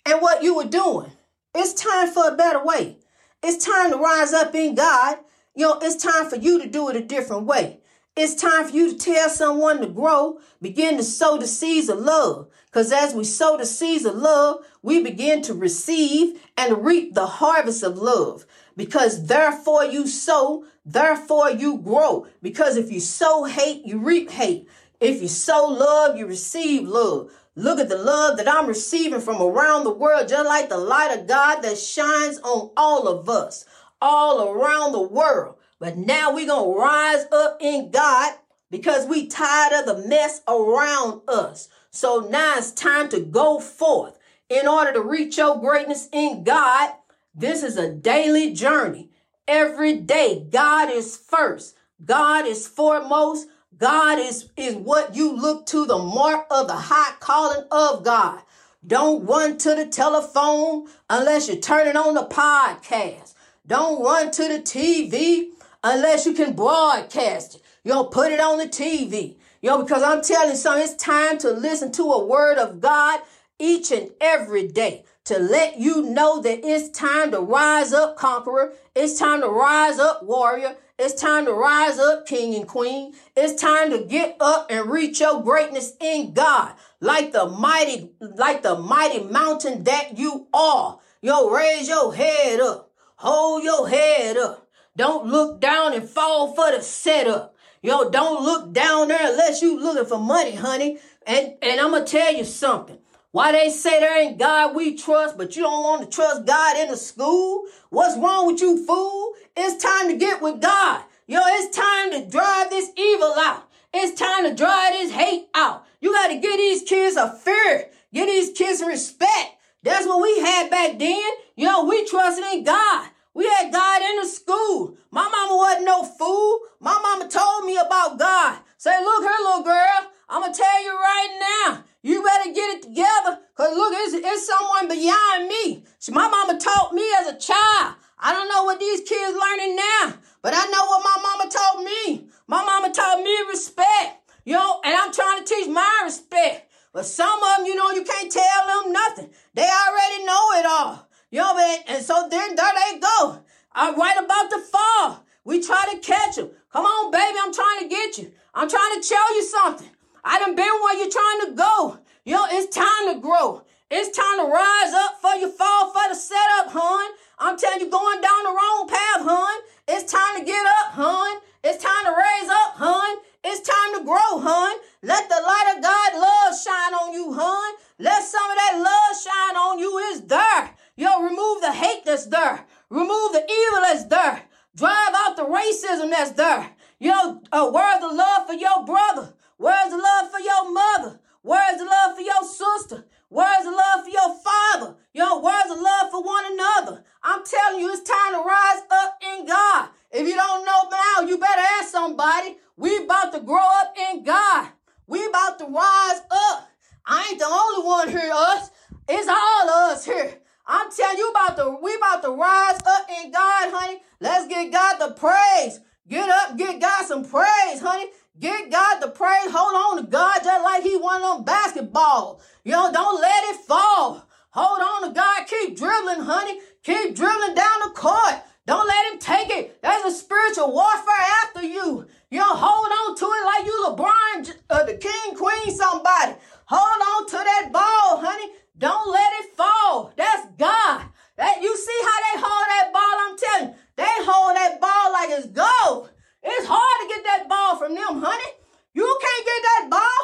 and 0.06 0.22
what 0.22 0.44
you 0.44 0.56
were 0.56 0.66
doing. 0.66 1.12
It's 1.56 1.74
time 1.74 2.10
for 2.10 2.28
a 2.28 2.36
better 2.36 2.64
way. 2.64 2.98
It's 3.42 3.66
time 3.66 3.92
to 3.92 3.98
rise 3.98 4.34
up 4.34 4.54
in 4.54 4.76
God. 4.76 5.18
You 5.56 5.68
know, 5.68 5.80
it's 5.82 6.02
time 6.02 6.30
for 6.30 6.36
you 6.36 6.62
to 6.62 6.70
do 6.70 6.90
it 6.90 6.96
a 6.96 7.02
different 7.02 7.46
way. 7.46 7.80
It's 8.16 8.36
time 8.36 8.66
for 8.66 8.76
you 8.76 8.92
to 8.94 8.98
tell 8.98 9.30
someone 9.30 9.80
to 9.82 9.88
grow, 9.88 10.40
begin 10.62 10.98
to 10.98 11.04
sow 11.04 11.38
the 11.38 11.48
seeds 11.48 11.90
of 11.90 12.00
love. 12.00 12.50
Because 12.78 12.92
as 12.92 13.16
we 13.16 13.24
sow 13.24 13.58
the 13.58 13.66
seeds 13.66 14.06
of 14.06 14.14
love, 14.14 14.64
we 14.84 15.02
begin 15.02 15.42
to 15.42 15.56
receive 15.56 16.40
and 16.56 16.86
reap 16.86 17.16
the 17.16 17.26
harvest 17.26 17.82
of 17.82 17.98
love. 17.98 18.46
Because 18.76 19.26
therefore 19.26 19.84
you 19.84 20.06
sow, 20.06 20.64
therefore 20.86 21.50
you 21.50 21.80
grow. 21.80 22.28
Because 22.40 22.78
if 22.78 22.92
you 22.92 23.00
sow 23.00 23.46
hate, 23.46 23.84
you 23.84 23.98
reap 23.98 24.30
hate. 24.30 24.70
If 25.00 25.24
you 25.24 25.28
sow 25.28 25.66
love, 25.66 26.18
you 26.18 26.28
receive 26.28 26.88
love. 26.88 27.32
Look 27.56 27.80
at 27.80 27.90
the 27.90 27.98
love 27.98 28.38
that 28.38 28.48
I'm 28.48 28.68
receiving 28.68 29.22
from 29.22 29.42
around 29.42 29.84
the 29.84 29.90
world, 29.90 30.28
just 30.28 30.46
like 30.46 30.70
the 30.70 30.78
light 30.78 31.18
of 31.18 31.26
God 31.26 31.62
that 31.64 31.80
shines 31.80 32.38
on 32.42 32.70
all 32.78 33.08
of 33.08 33.28
us, 33.28 33.66
all 34.04 34.52
around 34.52 34.92
the 34.92 35.02
world. 35.02 35.56
But 35.80 35.98
now 35.98 36.32
we're 36.32 36.46
going 36.46 36.76
to 36.76 36.80
rise 36.80 37.26
up 37.32 37.58
in 37.60 37.90
God 37.90 38.36
because 38.70 39.08
we 39.08 39.26
tired 39.26 39.74
of 39.74 39.88
the 39.88 40.08
mess 40.08 40.42
around 40.48 41.22
us. 41.28 41.70
So 41.92 42.28
now 42.30 42.56
it's 42.58 42.72
time 42.72 43.10
to 43.10 43.20
go 43.20 43.60
forth 43.60 44.18
in 44.50 44.68
order 44.68 44.94
to 44.94 45.02
reach 45.02 45.38
your 45.38 45.60
greatness 45.60 46.10
in 46.12 46.44
God. 46.44 46.92
This 47.34 47.64
is 47.64 47.78
a 47.78 47.92
daily 47.92 48.54
journey. 48.54 49.10
Every 49.48 49.98
day, 49.98 50.46
God 50.50 50.92
is 50.92 51.16
first. 51.18 51.76
God 52.04 52.46
is 52.46 52.68
foremost. 52.68 53.48
God 53.78 54.20
is, 54.20 54.50
is 54.58 54.76
what 54.76 55.16
you 55.16 55.36
look 55.36 55.66
to 55.68 55.86
the 55.86 55.98
mark 55.98 56.48
of 56.50 56.68
the 56.68 56.76
high 56.76 57.14
calling 57.20 57.66
of 57.72 58.04
God. 58.04 58.42
Don't 58.86 59.26
run 59.26 59.58
to 59.60 59.76
the 59.76 59.86
telephone 59.86 60.88
unless 61.10 61.48
you're 61.48 61.58
turning 61.58 61.96
on 61.96 62.14
the 62.14 62.26
podcast. 62.26 63.34
Don't 63.66 64.02
run 64.02 64.32
to 64.32 64.48
the 64.48 64.60
TV 64.60 65.50
unless 65.84 66.26
you 66.26 66.34
can 66.34 66.54
broadcast 66.54 67.56
it. 67.56 67.62
You 67.84 67.94
know, 67.94 68.06
put 68.06 68.32
it 68.32 68.40
on 68.40 68.58
the 68.58 68.68
TV. 68.68 69.36
Know, 69.68 69.84
because 69.84 70.02
I'm 70.02 70.22
telling 70.22 70.52
you 70.52 70.56
something, 70.56 70.82
it's 70.82 70.96
time 70.96 71.38
to 71.40 71.52
listen 71.52 71.92
to 71.92 72.04
a 72.04 72.26
word 72.26 72.58
of 72.58 72.80
God 72.80 73.20
each 73.60 73.92
and 73.92 74.12
every 74.22 74.66
day 74.66 75.04
to 75.26 75.40
let 75.40 75.78
you 75.78 76.04
know 76.04 76.42
that 76.42 76.62
it's 76.64 76.88
time 76.98 77.32
to 77.32 77.42
rise 77.42 77.92
up, 77.92 78.16
conqueror. 78.16 78.72
It's 78.96 79.20
time 79.20 79.42
to 79.42 79.50
rise 79.50 80.00
up, 80.00 80.24
warrior. 80.24 80.78
It's 80.98 81.20
time 81.20 81.44
to 81.48 81.52
rise 81.52 82.00
up, 82.00 82.26
king 82.26 82.56
and 82.56 82.66
queen. 82.66 83.14
It's 83.36 83.62
time 83.62 83.92
to 83.92 84.06
get 84.06 84.38
up 84.40 84.68
and 84.70 84.90
reach 84.90 85.20
your 85.20 85.44
greatness 85.44 85.98
in 86.00 86.32
God, 86.32 86.74
like 87.02 87.34
the 87.34 87.48
mighty, 87.48 88.12
like 88.22 88.64
the 88.64 88.78
mighty 88.78 89.26
mountain 89.26 89.84
that 89.84 90.18
you 90.18 90.48
are. 90.54 90.98
Yo, 91.20 91.50
raise 91.50 91.90
your 91.90 92.16
head 92.16 92.62
up. 92.62 92.94
Hold 93.18 93.66
your 93.66 93.90
head 93.90 94.38
up. 94.38 94.66
Don't 94.96 95.28
look 95.28 95.60
down 95.60 95.94
and 95.94 96.08
fall 96.08 96.56
for 96.56 96.72
the 96.72 96.82
setup. 96.82 97.54
Yo, 97.82 98.10
don't 98.10 98.44
look 98.44 98.74
down 98.74 99.08
there 99.08 99.32
unless 99.32 99.62
you 99.62 99.80
looking 99.80 100.06
for 100.06 100.18
money, 100.18 100.56
honey. 100.56 101.00
And 101.26 101.54
and 101.62 101.80
I'm 101.80 101.92
gonna 101.92 102.06
tell 102.06 102.34
you 102.34 102.44
something. 102.44 102.98
Why 103.32 103.52
they 103.52 103.70
say 103.70 104.00
there 104.00 104.20
ain't 104.20 104.40
God 104.40 104.76
we 104.76 104.96
trust, 104.96 105.38
but 105.38 105.56
you 105.56 105.64
don't 105.64 105.84
want 105.84 106.02
to 106.02 106.16
trust 106.16 106.46
God 106.46 106.78
in 106.78 106.90
the 106.90 106.98
school? 106.98 107.66
What's 107.90 108.18
wrong 108.18 108.48
with 108.48 108.62
you, 108.62 108.84
fool? 108.86 109.34
It's 109.56 109.84
time 109.84 110.08
to 110.08 110.18
get 110.18 110.42
with 110.42 110.62
God. 110.62 111.04
Yo, 111.28 111.40
it's 111.44 111.76
time 111.76 112.12
to 112.12 112.30
drive 112.32 112.70
this 112.70 112.90
evil 112.98 113.34
out. 113.38 113.70
It's 113.94 114.20
time 114.20 114.46
to 114.46 114.56
drive 114.56 114.94
this 114.94 115.12
hate 115.12 115.50
out. 115.54 115.86
You 116.00 116.14
got 116.14 116.30
to 116.30 116.38
give 116.40 116.58
these 116.58 116.84
kids 116.84 117.16
a 117.16 117.30
fear. 117.30 117.90
Give 118.14 118.28
these 118.28 118.58
kids 118.58 118.82
respect. 118.82 119.58
That's 119.84 120.08
what 120.08 120.22
we 120.22 120.40
had 120.40 120.70
back 120.70 120.98
then. 120.98 121.30
Yo, 121.56 121.86
we 121.86 122.06
trusted 122.06 122.46
in 122.54 122.64
God. 122.64 123.10
We 123.38 123.46
had 123.46 123.72
God 123.72 124.02
in 124.02 124.16
the 124.20 124.26
school. 124.26 124.98
My 125.12 125.30
mama 125.30 125.56
wasn't 125.58 125.86
no 125.86 126.04
fool. 126.04 126.62
My 126.80 126.98
mama 127.00 127.30
told 127.30 127.66
me 127.66 127.78
about 127.78 128.18
God. 128.18 128.58
Say, 128.80 128.90
look 129.00 129.22
here, 129.22 129.32
little 129.44 129.62
girl. 129.62 130.10
I'm 130.28 130.42
going 130.42 130.52
to 130.52 130.58
tell 130.58 130.84
you 130.84 130.90
right 130.90 131.38
now. 131.62 131.84
You 132.02 132.24
better 132.24 132.52
get 132.52 132.78
it 132.78 132.82
together. 132.82 133.38
Because 133.56 133.78
look, 133.78 133.94
it's, 133.96 134.16
it's 134.16 134.48
someone 134.48 134.88
beyond 134.88 135.50
me. 135.50 135.84
See, 136.00 136.14
my 136.14 136.28
mama 136.28 136.60
taught 136.60 136.96
me 136.96 137.06
as 137.20 137.28
a 137.28 137.38
child. 137.38 137.98
I 138.18 138.34
don't 138.34 138.50
know 138.50 138.64
what 138.64 138.80
these 138.80 139.02
kids 139.02 139.38
learning 139.38 139.76
now. 139.76 140.16
But 140.42 140.56
I 140.56 140.66
know 140.72 140.86
what 140.88 141.04
my 141.06 141.22
mama 141.22 141.52
taught 141.52 141.84
me. 141.84 142.30
My 142.48 142.66
mama 142.66 142.92
taught 142.92 143.22
me 143.22 143.38
respect. 143.50 144.32
You 144.46 144.54
know, 144.54 144.82
and 144.84 144.96
I'm 144.96 145.14
trying 145.14 145.44
to 145.44 145.46
teach 145.46 145.68
my 145.68 146.02
respect. 146.06 146.72
But 146.92 147.06
some 147.06 147.44
of 147.44 147.58
them, 147.58 147.68
you 147.68 147.76
know, 147.76 147.92
you 147.92 148.04
can't 148.04 148.32
tell 148.32 148.82
them 148.82 148.94
nothing. 148.94 149.30
They 149.54 149.62
already 149.62 150.26
know 150.26 150.52
it 150.58 150.66
all. 150.66 151.08
You 151.30 151.40
know, 151.42 151.56
man. 151.56 151.80
And 151.88 152.04
so 152.04 152.28
then 152.30 152.56
there 152.56 152.72
they 152.74 153.00
go. 153.00 153.44
I'm 153.74 154.00
right 154.00 154.18
about 154.24 154.50
to 154.52 154.60
fall. 154.60 155.24
We 155.44 155.62
try 155.62 155.86
to 155.92 156.00
catch 156.00 156.36
them. 156.36 156.52
Come 156.72 156.86
on, 156.86 157.12
baby. 157.12 157.38
I'm 157.42 157.54
trying 157.54 157.80
to 157.84 157.88
get 157.88 158.18
you. 158.18 158.32
I'm 158.54 158.70
trying 158.70 159.02
to 159.02 159.08
tell 159.08 159.36
you 159.36 159.44
something. 159.44 159.90
I 160.24 160.40
done 160.40 160.56
been 160.56 160.66
where 160.66 160.98
you're 160.98 161.12
trying 161.12 161.48
to 161.48 161.52
go. 161.56 162.00
You 162.26 162.34
know, 162.34 162.48
it's 162.50 162.76
time 162.76 163.14
to 163.14 163.20
grow. 163.20 163.64
It's 163.90 164.16
time 164.18 164.40
to 164.40 164.52
rise 164.52 164.94
up 164.94 165.22
for 165.22 165.36
your 165.36 165.50
fall 165.50 165.92
for 165.92 166.04
the 166.10 166.16
setup, 166.16 166.72
hon. 166.76 167.16
I'm 167.40 167.58
telling 167.58 167.80
you, 167.80 167.90
going 167.90 168.20
down 168.20 168.44
the 168.44 168.52
wrong 168.52 168.88
path, 168.90 169.24
hon. 169.24 169.62
It's 169.88 170.12
time 170.12 170.40
to 170.40 170.44
get 170.44 170.66
up, 170.66 170.92
hon. 170.92 171.40
It's 171.64 171.82
time 171.82 172.04
to 172.04 172.12
raise 172.12 172.50
up, 172.50 172.76
hon. 172.76 173.20
It's 173.46 173.64
time 173.64 174.00
to 174.00 174.04
grow, 174.04 174.44
hon. 174.44 174.76
Let 175.04 175.30
the 175.30 175.40
light 175.40 175.74
of 175.78 175.82
God 175.82 176.20
love 176.20 176.52
shine 176.60 176.94
on 177.00 177.14
you, 177.14 177.32
hon. 177.32 177.76
Let 178.00 178.24
some 178.24 178.52
of 178.52 178.58
that 178.58 178.76
love 178.76 179.16
shine 179.24 179.56
on 179.56 179.80
you. 179.80 179.98
It's 180.12 180.22
there. 180.28 180.77
Yo, 181.00 181.22
remove 181.22 181.62
the 181.62 181.72
hate 181.72 182.04
that's 182.06 182.26
there. 182.26 182.66
Remove 182.90 183.32
the 183.32 183.44
evil 183.44 183.82
that's 183.84 184.06
there. 184.06 184.42
Drive 184.76 185.14
out 185.16 185.38
the 185.38 185.44
racism 185.44 186.10
that's 186.10 186.32
there. 186.32 186.72
Yo, 187.00 187.40
uh, 187.52 187.70
where's 187.70 188.02
the 188.02 188.08
love 188.08 188.48
for 188.48 188.54
your 188.54 188.84
brother? 188.84 189.32
Where's 189.58 189.92
the 189.92 189.98
love 189.98 190.32
for 190.32 190.40
your 190.40 190.74
mother? 190.74 191.20
Where's 191.44 191.78
the 191.78 191.86
love 191.86 192.16
for 192.16 192.24
your 192.24 192.44
sister? 192.44 193.06
Where's 193.30 193.64
the 193.64 193.72
love 193.72 194.06
for 194.06 194.10
your 194.10 194.36
father? 194.40 194.96
Yo, 195.14 195.40
where's 195.40 195.68
the 195.68 195.80
love 195.80 196.10
for 196.10 196.24
one 196.24 196.52
another? 196.52 197.04
I'm 197.22 197.44
telling 197.46 197.80
you, 197.80 197.92
it's 197.92 198.02
time 198.02 198.34
to 198.34 198.40
rise 198.40 198.82
up 198.90 199.22
in 199.22 199.46
God. 199.46 199.90
If 200.12 200.28
you 200.28 200.34
don't 200.36 200.66
know 200.66 200.90
now, 200.90 201.28
you 201.28 201.38
better 201.38 201.62
ask 201.80 201.90
somebody. 201.90 202.58
We 202.76 203.04
about 203.04 203.34
to 203.34 203.42
grow 203.42 203.68
up 203.82 203.96
in 204.12 204.24
God. 204.24 204.70
We 205.06 205.24
about 205.28 205.60
to 205.60 205.66
rise 205.66 206.22
up. 206.32 206.70
I 207.06 207.28
ain't 207.30 207.40
the 207.40 207.46
only 207.46 207.86
one 207.86 208.10
here, 208.10 208.32
us. 208.34 208.72
It's 209.08 209.28
all 209.28 209.70
of 209.70 209.92
us 209.92 210.06
here. 210.06 210.42
I'm 210.68 210.92
telling 210.92 211.18
you 211.18 211.30
about 211.30 211.56
the 211.56 211.78
we 211.82 211.96
about 211.96 212.22
to 212.24 212.32
rise 212.32 212.80
up 212.86 213.08
in 213.24 213.32
God, 213.32 213.72
honey. 213.74 214.00
Let's 214.20 214.48
get 214.48 214.72
God 214.72 214.98
the 215.00 215.14
praise. 215.14 215.80
Get 216.10 216.30
up, 216.30 216.58
get 216.58 216.82
God 216.82 217.06
some 217.06 217.24
praise, 217.24 217.80
honey. 217.82 218.08
Get 218.40 218.70
God 218.70 219.00
the 219.00 219.10
praise. 219.10 219.50
Hold 219.52 220.00
on 220.00 220.06
to 220.06 220.12
God 220.12 220.42
just 220.44 220.64
like 220.64 220.84
he 220.84 220.98
won 220.98 221.22
on 221.22 221.44
basketball. 221.46 222.42
You 222.64 222.74
know, 222.74 222.92
don't 222.92 223.22
let 223.22 223.44
it 223.56 223.62
fall. 223.62 224.28
Hold 224.52 224.80
on 224.80 225.08
to 225.08 225.14
God. 225.14 225.48
Keep 225.48 225.78
dribbling, 225.78 226.22
honey. 226.22 226.60
Keep 226.84 227.16
dribbling 227.16 227.56
down 227.56 227.80
the 227.86 227.92
court. 227.96 228.36
Don't 228.66 228.88
let 228.88 229.14
him 229.14 229.20
take 229.20 229.50
it. 229.50 229.82
There's 229.82 230.04
a 230.04 230.12
spiritual 230.12 230.74
warfare 230.74 231.26
after 231.46 231.64
you. 231.64 232.06
You 232.30 232.40
know, 232.40 232.54
hold 232.54 232.92
on 232.92 233.16
to 233.16 233.26
it 233.26 233.46
like 233.46 233.66
you 233.66 233.86
LeBron, 233.88 234.54
uh, 234.70 234.84
the 234.84 234.98
king, 234.98 235.36
queen, 235.36 235.74
somebody. 235.76 236.34
Hold 236.66 237.02
on 237.02 237.28
to 237.28 237.38
that 237.38 237.70
ball, 237.72 238.22
honey. 238.22 238.52
Don't 238.78 239.12
let 239.12 239.32
it 239.42 239.56
fall. 239.56 240.14
That's 240.16 240.46
God. 240.58 241.10
That 241.38 241.62
you 241.62 241.76
see 241.76 242.00
how 242.06 242.18
they 242.22 242.36
hold 242.46 242.68
that 242.70 242.94
ball? 242.94 243.16
I'm 243.26 243.38
telling 243.38 243.70
you, 243.70 243.76
they 243.98 244.16
hold 244.22 244.54
that 244.56 244.78
ball 244.82 245.12
like 245.14 245.30
it's 245.34 245.50
gold. 245.50 246.10
It's 246.44 246.68
hard 246.70 246.98
to 247.02 247.08
get 247.10 247.24
that 247.26 247.50
ball 247.50 247.78
from 247.78 247.96
them, 247.96 248.22
honey. 248.22 248.52
You 248.94 249.06
can't 249.06 249.46
get 249.46 249.62
that 249.66 249.84
ball. 249.90 250.22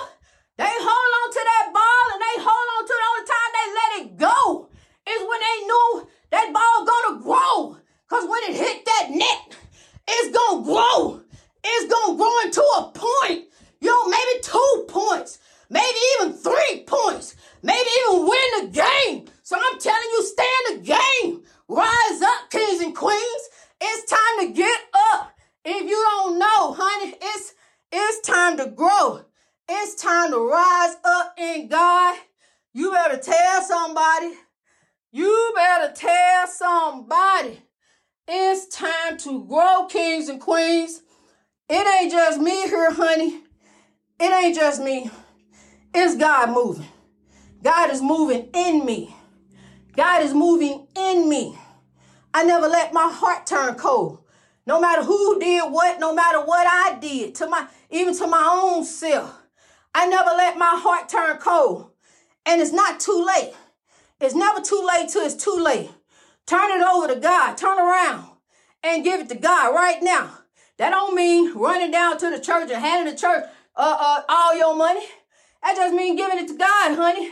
They 0.58 0.70
hold 0.70 1.12
on 1.18 1.30
to 1.34 1.42
that 1.50 1.66
ball 1.74 2.06
and 2.14 2.22
they 2.22 2.38
hold 2.46 2.68
on 2.78 2.84
to 2.86 2.94
it 2.94 3.06
all 3.06 3.18
the 3.22 3.30
time 3.34 3.50
they 3.54 3.68
let 3.74 3.92
it 3.98 4.08
go. 4.22 4.70
Is 5.10 5.22
when 5.26 5.42
they 5.42 5.58
knew 5.66 6.08
that 6.30 6.54
ball 6.54 6.86
gonna 6.86 7.22
grow. 7.22 7.78
Cause 8.08 8.30
when 8.30 8.54
it 8.54 8.56
hit 8.56 8.86
that 8.86 9.10
net, 9.10 9.58
it's 10.08 10.30
gonna 10.30 10.64
grow. 10.64 11.22
It's 11.64 11.92
gonna 11.92 12.18
grow 12.18 12.40
into 12.46 12.62
a 12.62 12.92
point. 12.94 13.50
You 13.82 13.90
know, 13.90 14.08
maybe 14.08 14.42
two 14.44 14.86
points, 14.88 15.40
maybe 15.70 15.98
even 16.16 16.34
three 16.34 16.84
points, 16.86 17.36
maybe 17.64 17.90
even 18.10 18.28
win 18.28 18.50
the 18.62 18.68
game. 18.68 19.26
So 19.42 19.58
I'm 19.58 19.80
telling 19.80 20.10
you, 20.12 20.24
stay 20.24 20.50
in 20.70 20.78
the 20.78 20.84
game. 20.84 21.44
Rise 21.68 22.22
up, 22.22 22.52
kings 22.52 22.82
and 22.82 22.96
queens. 22.96 23.50
It's 23.82 24.12
time 24.12 24.48
to 24.48 24.54
get 24.54 24.80
up. 25.14 25.36
If 25.66 25.90
you 25.90 26.08
don't 26.12 26.38
know, 26.40 26.74
honey, 26.78 27.16
it's 27.22 27.54
it's 27.92 28.28
time 28.28 28.58
to 28.58 28.68
grow. 28.68 29.24
It's 29.70 29.96
time 29.96 30.32
to 30.32 30.40
rise 30.40 30.96
up 31.06 31.36
in 31.38 31.68
God. 31.68 32.18
You 32.74 32.92
better 32.92 33.18
tell 33.18 33.62
somebody. 33.62 34.34
You 35.12 35.54
better 35.56 35.94
tell 35.94 36.48
somebody. 36.48 37.62
It's 38.28 38.68
time 38.76 39.18
to 39.20 39.46
grow, 39.46 39.86
kings 39.86 40.28
and 40.28 40.42
queens. 40.42 41.02
It 41.70 42.02
ain't 42.02 42.12
just 42.12 42.40
me 42.40 42.68
here, 42.68 42.92
honey. 42.92 43.42
It 44.20 44.32
ain't 44.32 44.56
just 44.56 44.82
me. 44.82 45.10
It's 45.94 46.18
God 46.18 46.50
moving. 46.50 46.88
God 47.64 47.92
is 47.92 48.02
moving 48.02 48.50
in 48.54 48.86
me. 48.86 49.16
God 49.96 50.22
is 50.24 50.34
moving 50.34 50.88
in 50.98 51.30
me. 51.30 51.58
I 52.34 52.44
never 52.44 52.68
let 52.68 52.94
my 52.94 53.10
heart 53.10 53.48
turn 53.48 53.76
cold. 53.76 54.20
No 54.66 54.82
matter 54.82 55.04
who 55.04 55.40
did 55.40 55.72
what, 55.72 56.00
no 56.00 56.14
matter 56.14 56.40
what 56.40 56.68
I 56.68 56.98
did, 57.00 57.36
to 57.36 57.48
my 57.48 57.68
even 57.90 58.16
to 58.18 58.28
my 58.28 58.50
own 58.52 58.84
self. 58.84 59.42
I 59.96 60.08
never 60.08 60.32
let 60.32 60.58
my 60.58 60.76
heart 60.76 61.08
turn 61.08 61.38
cold. 61.38 61.92
And 62.46 62.62
it's 62.62 62.72
not 62.74 63.00
too 63.00 63.26
late. 63.26 63.54
It's 64.20 64.36
never 64.36 64.60
too 64.60 64.84
late 64.86 65.10
till 65.10 65.26
it's 65.26 65.42
too 65.42 65.58
late. 65.58 65.90
Turn 66.46 66.72
it 66.72 66.86
over 66.86 67.14
to 67.14 67.20
God. 67.20 67.56
Turn 67.56 67.78
around 67.78 68.26
and 68.84 69.04
give 69.04 69.22
it 69.22 69.30
to 69.30 69.36
God 69.36 69.74
right 69.74 70.02
now. 70.02 70.40
That 70.78 70.90
don't 70.90 71.16
mean 71.16 71.54
running 71.56 71.92
down 71.92 72.18
to 72.18 72.30
the 72.30 72.40
church 72.40 72.72
and 72.72 72.84
handing 72.84 73.14
the 73.14 73.20
church 73.20 73.46
uh, 73.76 73.98
uh, 74.00 74.22
all 74.28 74.58
your 74.58 74.76
money. 74.76 75.06
That 75.62 75.76
just 75.76 75.94
means 75.94 76.20
giving 76.20 76.40
it 76.40 76.48
to 76.50 76.58
God, 76.58 76.96
honey. 76.96 77.32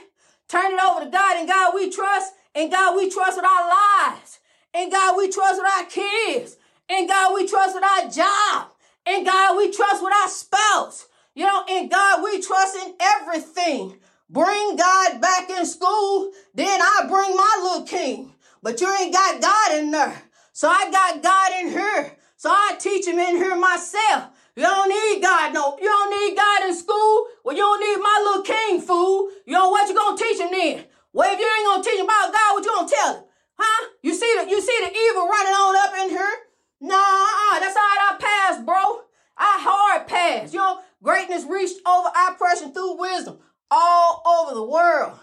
Turn 0.51 0.73
it 0.73 0.79
over 0.83 1.05
to 1.05 1.09
God 1.09 1.37
and 1.37 1.47
God 1.47 1.73
we 1.73 1.89
trust. 1.89 2.33
And 2.53 2.69
God 2.69 2.97
we 2.97 3.09
trust 3.09 3.37
with 3.37 3.45
our 3.45 3.69
lives. 3.69 4.39
And 4.73 4.91
God 4.91 5.15
we 5.15 5.31
trust 5.31 5.61
with 5.61 5.71
our 5.71 5.85
kids. 5.85 6.57
And 6.89 7.07
God 7.07 7.33
we 7.33 7.47
trust 7.47 7.73
with 7.73 7.85
our 7.85 8.09
job. 8.09 8.71
And 9.05 9.25
God 9.25 9.55
we 9.55 9.71
trust 9.71 10.03
with 10.03 10.13
our 10.13 10.27
spouse. 10.27 11.07
You 11.35 11.45
know, 11.45 11.63
in 11.69 11.87
God 11.87 12.21
we 12.21 12.41
trust 12.41 12.75
in 12.75 12.93
everything. 12.99 13.95
Bring 14.29 14.75
God 14.75 15.21
back 15.21 15.49
in 15.49 15.65
school, 15.65 16.31
then 16.53 16.81
I 16.81 17.05
bring 17.07 17.35
my 17.35 17.59
little 17.63 17.83
king. 17.87 18.33
But 18.61 18.79
you 18.79 18.93
ain't 18.93 19.13
got 19.13 19.41
God 19.41 19.77
in 19.77 19.91
there. 19.91 20.21
So 20.53 20.69
I 20.69 20.91
got 20.91 21.23
God 21.23 21.51
in 21.61 21.69
here. 21.69 22.17
So 22.37 22.49
I 22.49 22.75
teach 22.79 23.07
him 23.07 23.19
in 23.19 23.37
here 23.37 23.55
myself. 23.55 24.31
You 24.55 24.63
don't 24.63 24.89
need 24.89 25.21
God, 25.21 25.53
no. 25.53 25.77
You 25.81 25.87
don't 25.87 26.11
need 26.11 26.35
God 26.35 26.67
in 26.67 26.75
school. 26.75 27.27
Well, 27.43 27.55
you 27.55 27.61
don't 27.61 27.79
need 27.79 28.03
my 28.03 28.21
little 28.25 28.43
king, 28.43 28.81
fool. 28.81 29.29
You 29.45 29.53
know 29.53 29.69
what 29.69 29.87
you 29.87 29.95
gonna 29.95 30.17
teach 30.17 30.39
him 30.39 30.51
then? 30.51 30.85
Well, 31.13 31.33
if 31.33 31.39
you 31.39 31.45
ain't 31.45 31.65
gonna 31.65 31.83
teach 31.83 31.99
him 31.99 32.05
about 32.05 32.33
God, 32.33 32.53
what 32.53 32.65
you 32.65 32.71
gonna 32.71 32.89
tell 32.89 33.15
him? 33.15 33.23
Huh? 33.57 33.89
You 34.01 34.13
see 34.13 34.33
the 34.39 34.49
you 34.49 34.61
see 34.61 34.79
the 34.83 34.91
evil 34.91 35.27
running 35.27 35.53
on 35.53 35.75
up 35.75 36.03
in 36.03 36.09
here? 36.09 36.35
Nah, 36.81 36.95
uh-uh. 36.95 37.59
that's 37.59 37.75
all 37.75 37.81
right. 37.81 38.11
I 38.11 38.17
passed, 38.19 38.65
bro. 38.65 39.01
I 39.37 39.59
hard 39.61 40.07
pass. 40.07 40.53
You 40.53 40.59
know, 40.59 40.79
greatness 41.01 41.45
reached 41.49 41.79
over 41.87 42.09
oppression 42.29 42.73
through 42.73 42.97
wisdom 42.97 43.39
all 43.71 44.21
over 44.25 44.53
the 44.53 44.63
world. 44.63 45.17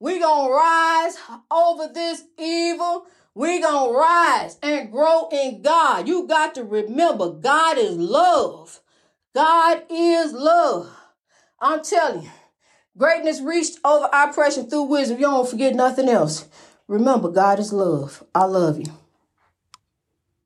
We 0.00 0.18
gonna 0.18 0.52
rise 0.52 1.16
over 1.50 1.88
this 1.92 2.24
evil. 2.38 3.06
We 3.34 3.60
gonna 3.60 3.92
rise 3.92 4.58
and 4.62 4.90
grow 4.90 5.28
in 5.30 5.62
God. 5.62 6.08
You 6.08 6.26
got 6.26 6.56
to 6.56 6.64
remember, 7.18 7.40
God 7.40 7.78
is 7.78 7.96
love. 7.96 8.80
God 9.34 9.82
is 9.90 10.32
love. 10.32 10.90
I'm 11.60 11.82
telling 11.82 12.22
you, 12.22 12.30
greatness 12.96 13.40
reached 13.40 13.78
over 13.84 14.08
oppression 14.12 14.68
through 14.70 14.84
wisdom. 14.84 15.18
You 15.18 15.24
don't 15.24 15.48
forget 15.48 15.74
nothing 15.74 16.08
else. 16.08 16.46
Remember, 16.86 17.28
God 17.30 17.58
is 17.58 17.72
love. 17.72 18.24
I 18.34 18.44
love 18.44 18.78
you. 18.78 18.92